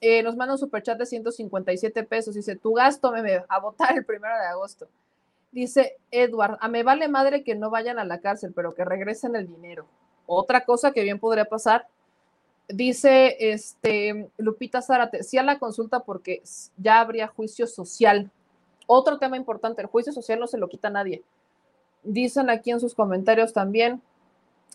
[0.00, 2.34] eh, nos manda un super chat de 157 pesos.
[2.34, 4.88] Dice, tu gasto, me a votar el primero de agosto.
[5.52, 9.34] Dice Edward, a me vale madre que no vayan a la cárcel, pero que regresen
[9.34, 9.86] el dinero.
[10.26, 11.88] Otra cosa que bien podría pasar,
[12.72, 16.42] dice este Lupita Zárate, sí a la consulta porque
[16.76, 18.30] ya habría juicio social.
[18.86, 21.22] Otro tema importante, el juicio social no se lo quita nadie.
[22.02, 24.02] Dicen aquí en sus comentarios también,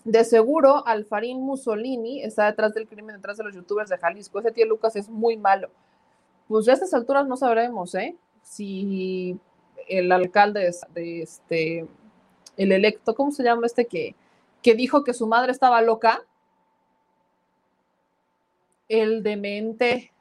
[0.04, 4.40] de seguro Alfarín Mussolini está detrás del crimen, detrás de los youtubers de Jalisco.
[4.40, 5.70] Ese tío Lucas es muy malo.
[6.48, 8.16] Pues ya a estas alturas no sabremos, ¿eh?
[8.44, 9.40] Si
[9.88, 11.88] el alcalde de este,
[12.56, 14.16] el electo, ¿cómo se llama este que,
[14.62, 16.24] que dijo que su madre estaba loca?
[18.88, 20.12] El demente.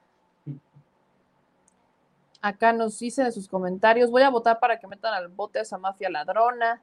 [2.40, 5.62] Acá nos dicen en sus comentarios, voy a votar para que metan al bote a
[5.62, 6.82] esa mafia ladrona.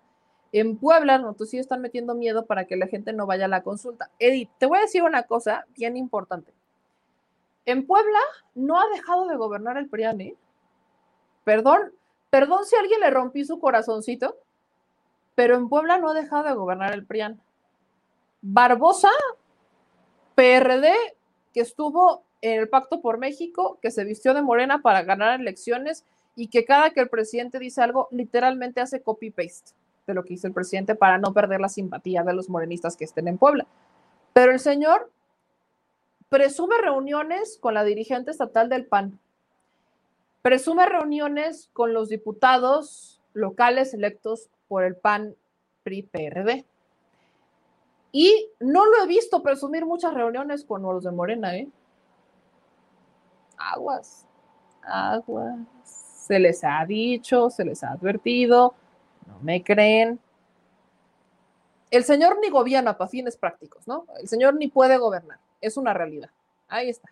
[0.52, 3.48] En Puebla, no, tú sí están metiendo miedo para que la gente no vaya a
[3.48, 4.10] la consulta.
[4.20, 6.54] Edith, te voy a decir una cosa bien importante.
[7.66, 8.20] En Puebla
[8.56, 10.36] no ha dejado de gobernar el PRIAN, ¿eh?
[11.44, 11.94] Perdón,
[12.32, 14.38] Perdón si alguien le rompí su corazoncito,
[15.36, 17.42] pero en Puebla no ha dejado de gobernar el PRIAN.
[18.42, 19.10] Barbosa,
[20.34, 20.94] PRD,
[21.54, 26.06] que estuvo en el Pacto por México, que se vistió de morena para ganar elecciones
[26.36, 29.74] y que cada que el presidente dice algo, literalmente hace copy-paste
[30.08, 33.06] de lo que hizo el presidente para no perder la simpatía de los morenistas que
[33.06, 33.68] estén en Puebla.
[34.34, 35.12] Pero el señor
[36.30, 39.20] presume reuniones con la dirigente estatal del PAN,
[40.41, 45.36] Presume reuniones con los diputados locales electos por el PAN
[45.84, 46.66] PRI PRD.
[48.12, 51.70] Y no lo he visto presumir muchas reuniones con los de Morena, ¿eh?
[53.57, 54.26] Aguas,
[54.84, 55.60] aguas.
[55.84, 58.76] Se les ha dicho, se les ha advertido,
[59.27, 60.19] no me creen.
[61.90, 64.06] El señor ni gobierna para fines prácticos, ¿no?
[64.19, 66.30] El señor ni puede gobernar, es una realidad.
[66.68, 67.10] Ahí está.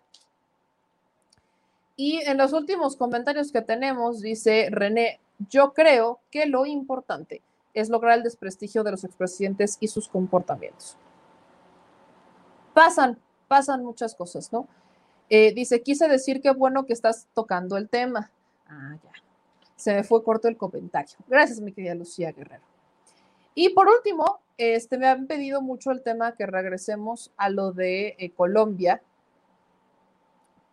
[1.95, 5.19] Y en los últimos comentarios que tenemos, dice René,
[5.49, 7.41] yo creo que lo importante
[7.79, 10.97] es lograr el desprestigio de los expresidentes y sus comportamientos.
[12.73, 14.67] Pasan, pasan muchas cosas, ¿no?
[15.29, 18.31] Eh, dice, quise decir que bueno que estás tocando el tema.
[18.67, 19.11] Ah, ya.
[19.75, 21.17] Se me fue corto el comentario.
[21.27, 22.63] Gracias, mi querida Lucía Guerrero.
[23.55, 28.15] Y por último, este, me han pedido mucho el tema que regresemos a lo de
[28.17, 29.01] eh, Colombia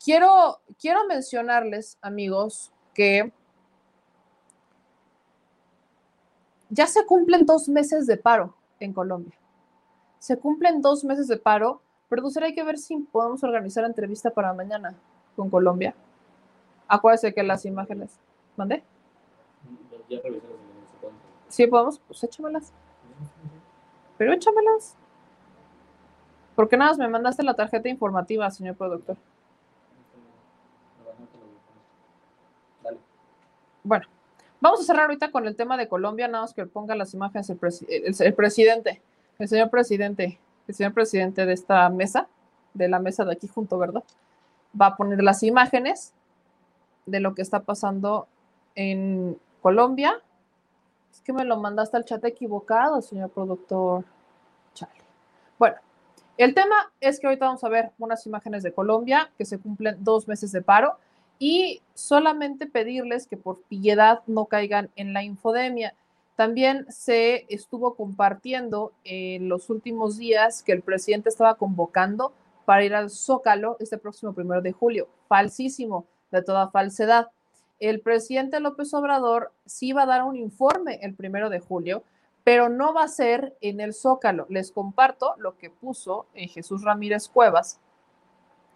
[0.07, 3.33] Quiero, quiero mencionarles, amigos, que
[6.71, 9.35] ya se cumplen dos meses de paro en Colombia.
[10.19, 11.81] Se cumplen dos meses de paro.
[12.09, 14.95] Producer, hay que ver si podemos organizar entrevista para mañana
[15.35, 15.95] con Colombia.
[16.89, 18.19] Acuérdense que las imágenes.
[18.57, 18.83] ¿Mandé?
[20.09, 20.19] Ya
[21.49, 21.99] Sí, podemos.
[22.01, 22.73] Pues échamelas.
[24.19, 24.97] Pero échamelas.
[26.55, 29.17] ¿Por qué nada más me mandaste la tarjeta informativa, señor productor?
[33.85, 34.07] Bueno,
[34.61, 37.51] vamos a cerrar ahorita con el tema de Colombia, nada más que ponga las imágenes
[37.51, 37.57] el,
[38.35, 39.03] presidente,
[39.39, 40.39] el señor presidente,
[40.69, 42.29] el señor presidente de esta mesa,
[42.75, 44.05] de la mesa de aquí junto, ¿verdad?
[44.79, 46.13] Va a poner las imágenes
[47.07, 48.27] de lo que está pasando
[48.75, 50.21] en Colombia.
[51.13, 54.05] Es que me lo mandaste al chat equivocado, señor productor.
[54.75, 54.93] Chale.
[55.59, 55.77] Bueno,
[56.37, 59.97] el tema es que ahorita vamos a ver unas imágenes de Colombia que se cumplen
[60.01, 60.99] dos meses de paro
[61.39, 65.95] y solamente pedirles que por piedad no caigan en la infodemia.
[66.37, 72.33] También se estuvo compartiendo en los últimos días que el presidente estaba convocando
[72.65, 75.09] para ir al Zócalo este próximo primero de julio.
[75.29, 77.29] Falsísimo, de toda falsedad.
[77.79, 82.03] El presidente López Obrador sí va a dar un informe el primero de julio,
[82.45, 84.47] pero no va a ser en el Zócalo.
[84.49, 87.81] Les comparto lo que puso en Jesús Ramírez Cuevas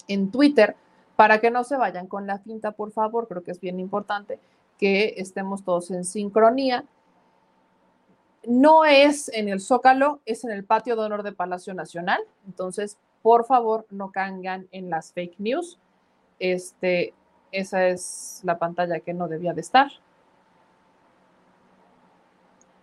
[0.08, 0.76] en Twitter
[1.20, 4.40] para que no se vayan con la finta, por favor, creo que es bien importante
[4.78, 6.86] que estemos todos en sincronía.
[8.46, 12.22] No es en el Zócalo, es en el patio de honor de Palacio Nacional.
[12.46, 15.78] Entonces, por favor, no caigan en las fake news.
[16.38, 17.12] Este,
[17.52, 19.88] esa es la pantalla que no debía de estar.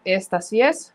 [0.05, 0.93] Esta sí es.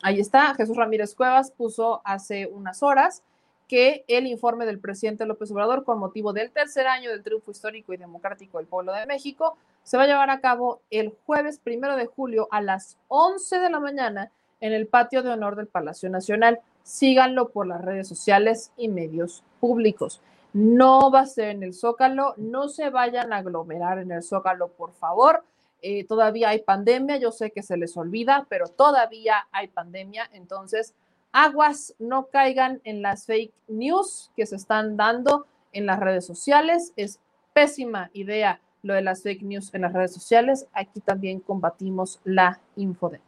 [0.00, 3.22] Ahí está, Jesús Ramírez Cuevas puso hace unas horas
[3.68, 7.92] que el informe del presidente López Obrador con motivo del tercer año del triunfo histórico
[7.92, 11.96] y democrático del pueblo de México se va a llevar a cabo el jueves primero
[11.96, 14.30] de julio a las 11 de la mañana
[14.60, 16.60] en el patio de honor del Palacio Nacional.
[16.82, 20.20] Síganlo por las redes sociales y medios públicos.
[20.52, 24.68] No va a ser en el Zócalo, no se vayan a aglomerar en el Zócalo,
[24.68, 25.44] por favor.
[25.82, 30.94] Eh, todavía hay pandemia, yo sé que se les olvida, pero todavía hay pandemia, entonces
[31.32, 36.92] aguas no caigan en las fake news que se están dando en las redes sociales.
[36.96, 37.20] Es
[37.52, 42.60] pésima idea lo de las fake news en las redes sociales, aquí también combatimos la
[42.76, 43.26] infodemia.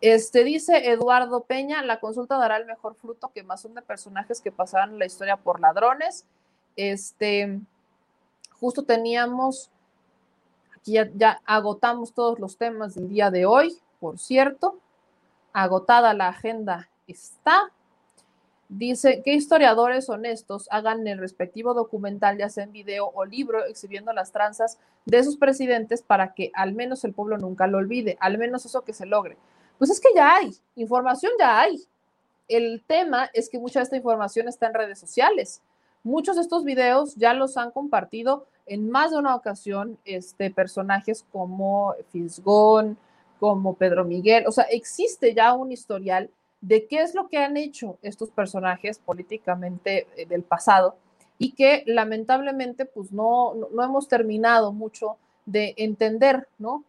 [0.00, 4.40] Este dice Eduardo Peña, la consulta dará el mejor fruto que más son de personajes
[4.40, 6.26] que pasaban la historia por ladrones.
[6.76, 7.60] Este,
[8.58, 9.70] justo teníamos,
[10.76, 14.78] aquí ya, ya agotamos todos los temas del día de hoy, por cierto,
[15.52, 17.70] agotada la agenda está.
[18.68, 24.12] Dice que historiadores honestos hagan el respectivo documental, ya sea en video o libro, exhibiendo
[24.12, 28.38] las tranzas de sus presidentes para que al menos el pueblo nunca lo olvide, al
[28.38, 29.36] menos eso que se logre.
[29.78, 31.84] Pues es que ya hay, información ya hay.
[32.48, 35.60] El tema es que mucha de esta información está en redes sociales.
[36.02, 41.24] Muchos de estos videos ya los han compartido en más de una ocasión este, personajes
[41.32, 42.96] como Fisgón,
[43.40, 44.44] como Pedro Miguel.
[44.46, 46.30] O sea, existe ya un historial
[46.64, 50.96] de qué es lo que han hecho estos personajes políticamente eh, del pasado
[51.36, 56.82] y que lamentablemente pues no, no, hemos terminado mucho de entender, ¿no?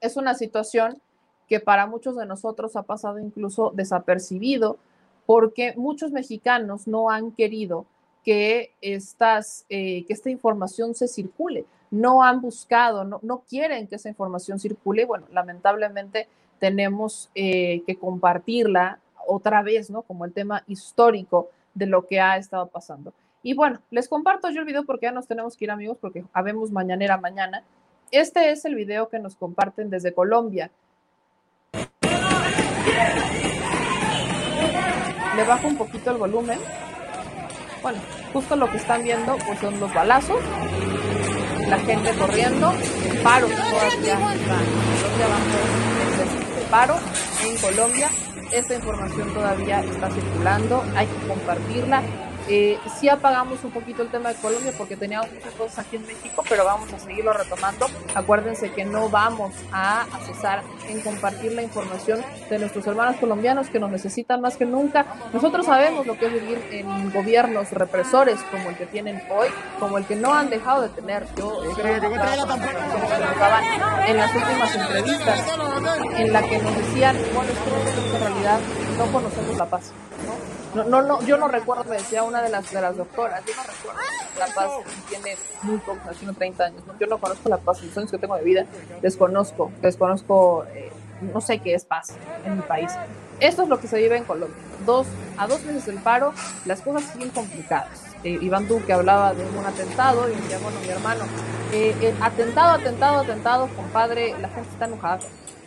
[0.00, 1.02] Es una situación
[1.48, 4.78] que para muchos de nosotros ha pasado incluso desapercibido,
[5.26, 7.84] porque muchos mexicanos no han querido
[8.24, 13.96] que, estas, eh, que esta información se circule, no han buscado, no, no, quieren que
[13.96, 15.04] esa información circule.
[15.04, 16.26] Bueno, lamentablemente
[16.62, 20.02] tenemos eh, que compartirla otra vez, ¿no?
[20.02, 23.12] Como el tema histórico de lo que ha estado pasando.
[23.42, 26.24] Y bueno, les comparto yo el video porque ya nos tenemos que ir amigos porque
[26.32, 27.64] habemos mañanera mañana.
[28.12, 30.70] Este es el video que nos comparten desde Colombia.
[35.34, 36.60] Le bajo un poquito el volumen.
[37.82, 37.98] Bueno,
[38.32, 40.40] justo lo que están viendo pues son los balazos,
[41.68, 44.58] la gente corriendo, el paro todavía está,
[45.18, 46.96] de paro
[47.44, 48.10] en Colombia.
[48.50, 52.02] Esta información todavía está circulando, hay que compartirla.
[52.48, 56.06] Eh, sí apagamos un poquito el tema de Colombia porque teníamos muchas cosas aquí en
[56.06, 57.86] México, pero vamos a seguirlo retomando.
[58.14, 62.20] Acuérdense que no vamos a cesar en compartir la información
[62.50, 65.06] de nuestros hermanos colombianos que nos necesitan más que nunca.
[65.32, 69.48] Nosotros sabemos lo que es vivir en gobiernos represores como el que tienen hoy,
[69.78, 71.26] como el que no han dejado de tener.
[71.36, 72.06] Yo creo que
[74.06, 75.44] en las últimas entrevistas
[76.16, 78.58] en la que nos decían, bueno, es que en realidad
[78.98, 79.92] no conocemos la paz.
[80.26, 80.51] ¿no?
[80.74, 83.54] No, no, no, yo no recuerdo, me decía una de las, de las doctoras, yo
[83.54, 84.00] no recuerdo.
[84.38, 84.70] La Paz
[85.08, 86.86] tiene muy pocos, tiene 30 años.
[86.86, 86.98] ¿no?
[86.98, 88.64] Yo no conozco La Paz, los años que tengo de vida,
[89.02, 90.90] desconozco, desconozco, eh,
[91.32, 92.90] no sé qué es paz en mi país.
[93.38, 94.56] Esto es lo que se vive en Colombia.
[94.86, 96.32] Dos, a dos meses del paro,
[96.64, 98.04] las cosas siguen complicadas.
[98.24, 101.24] Eh, Iván Duque hablaba de un atentado y decía, bueno, mi hermano,
[101.72, 105.18] eh, eh, atentado, atentado, atentado, compadre, la gente está enojada,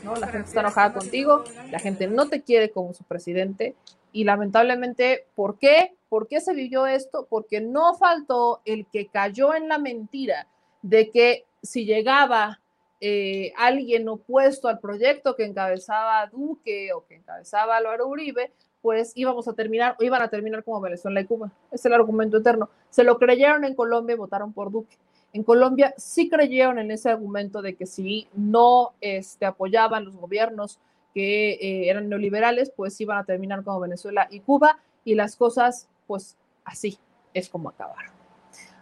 [0.03, 0.15] ¿no?
[0.15, 3.75] La gente está enojada contigo, la gente no te quiere como su presidente
[4.15, 5.93] y lamentablemente, ¿por qué?
[6.07, 7.27] ¿Por qué se vivió esto?
[7.29, 10.47] Porque no faltó el que cayó en la mentira
[10.81, 12.61] de que si llegaba
[13.01, 19.49] eh, alguien opuesto al proyecto que encabezaba Duque o que encabezaba Álvaro Uribe, pues íbamos
[19.49, 21.51] a terminar, o iban a terminar como Venezuela y Cuba.
[21.69, 22.69] Es el argumento eterno.
[22.89, 24.95] Se lo creyeron en Colombia y votaron por Duque.
[25.33, 30.79] En Colombia sí creyeron en ese argumento de que si no este, apoyaban los gobiernos
[31.15, 35.87] que eh, eran neoliberales, pues iban a terminar como Venezuela y Cuba, y las cosas,
[36.05, 36.99] pues así
[37.33, 38.13] es como acabaron.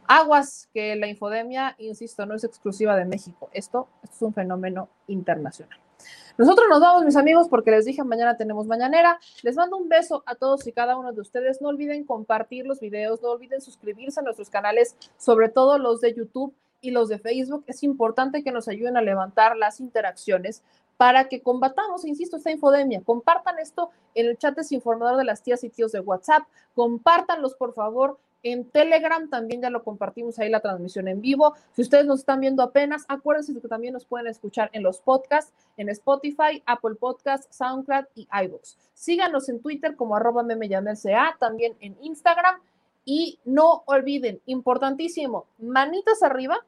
[0.07, 4.89] Aguas, que la infodemia, insisto, no es exclusiva de México, esto, esto es un fenómeno
[5.07, 5.80] internacional.
[6.38, 9.19] Nosotros nos vamos, mis amigos, porque les dije mañana tenemos mañanera.
[9.43, 11.61] Les mando un beso a todos y cada uno de ustedes.
[11.61, 16.15] No olviden compartir los videos, no olviden suscribirse a nuestros canales, sobre todo los de
[16.15, 17.64] YouTube y los de Facebook.
[17.68, 20.64] Es importante que nos ayuden a levantar las interacciones
[20.97, 23.01] para que combatamos, insisto, esta infodemia.
[23.03, 26.43] Compartan esto en el chat desinformador de las tías y tíos de WhatsApp.
[26.75, 28.17] Compártanlos, por favor.
[28.43, 31.55] En Telegram también ya lo compartimos ahí la transmisión en vivo.
[31.71, 34.99] Si ustedes nos están viendo apenas, acuérdense de que también nos pueden escuchar en los
[34.99, 38.75] podcasts, en Spotify, Apple Podcasts, SoundCloud y iVoox.
[38.93, 42.59] Síganos en Twitter como arroba memeyamelca, también en Instagram.
[43.05, 46.65] Y no olviden, importantísimo, manitas arriba.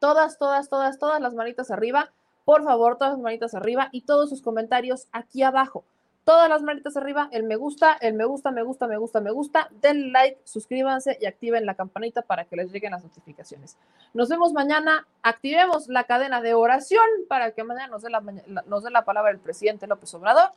[0.00, 2.10] Todas, todas, todas, todas las manitas arriba
[2.44, 5.84] por favor, todas las manitas arriba y todos sus comentarios aquí abajo.
[6.24, 9.32] Todas las manitas arriba, el me gusta, el me gusta, me gusta, me gusta, me
[9.32, 9.68] gusta.
[9.80, 13.76] Denle like, suscríbanse y activen la campanita para que les lleguen las notificaciones.
[14.14, 15.06] Nos vemos mañana.
[15.22, 19.32] Activemos la cadena de oración para que mañana nos dé la, nos dé la palabra
[19.32, 20.50] el presidente López Obrador.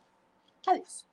[0.66, 1.04] Adiós.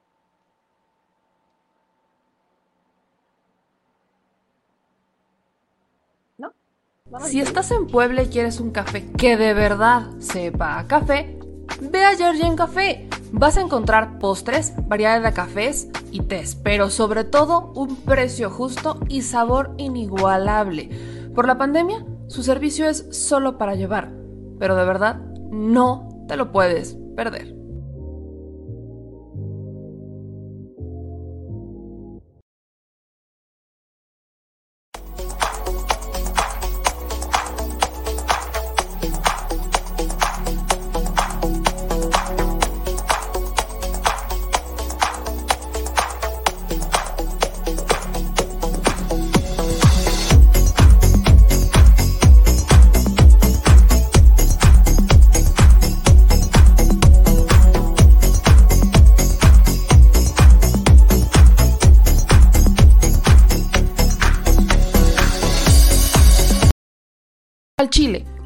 [7.22, 11.38] Si estás en Puebla y quieres un café que de verdad sepa a café,
[11.80, 13.08] ve a Georgian Café.
[13.32, 19.00] Vas a encontrar postres, variedad de cafés y tés, pero sobre todo un precio justo
[19.08, 20.90] y sabor inigualable.
[21.34, 24.12] Por la pandemia, Su servicio es solo para llevar,
[24.58, 25.22] pero de verdad
[25.52, 27.63] no te lo puedes perder.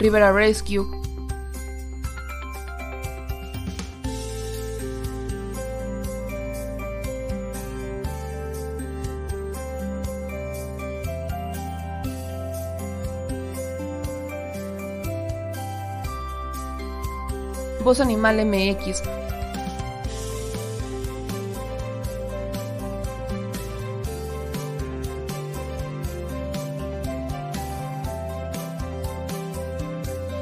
[0.00, 0.86] Rivera Rescue.
[17.82, 19.29] Voz Animal MX.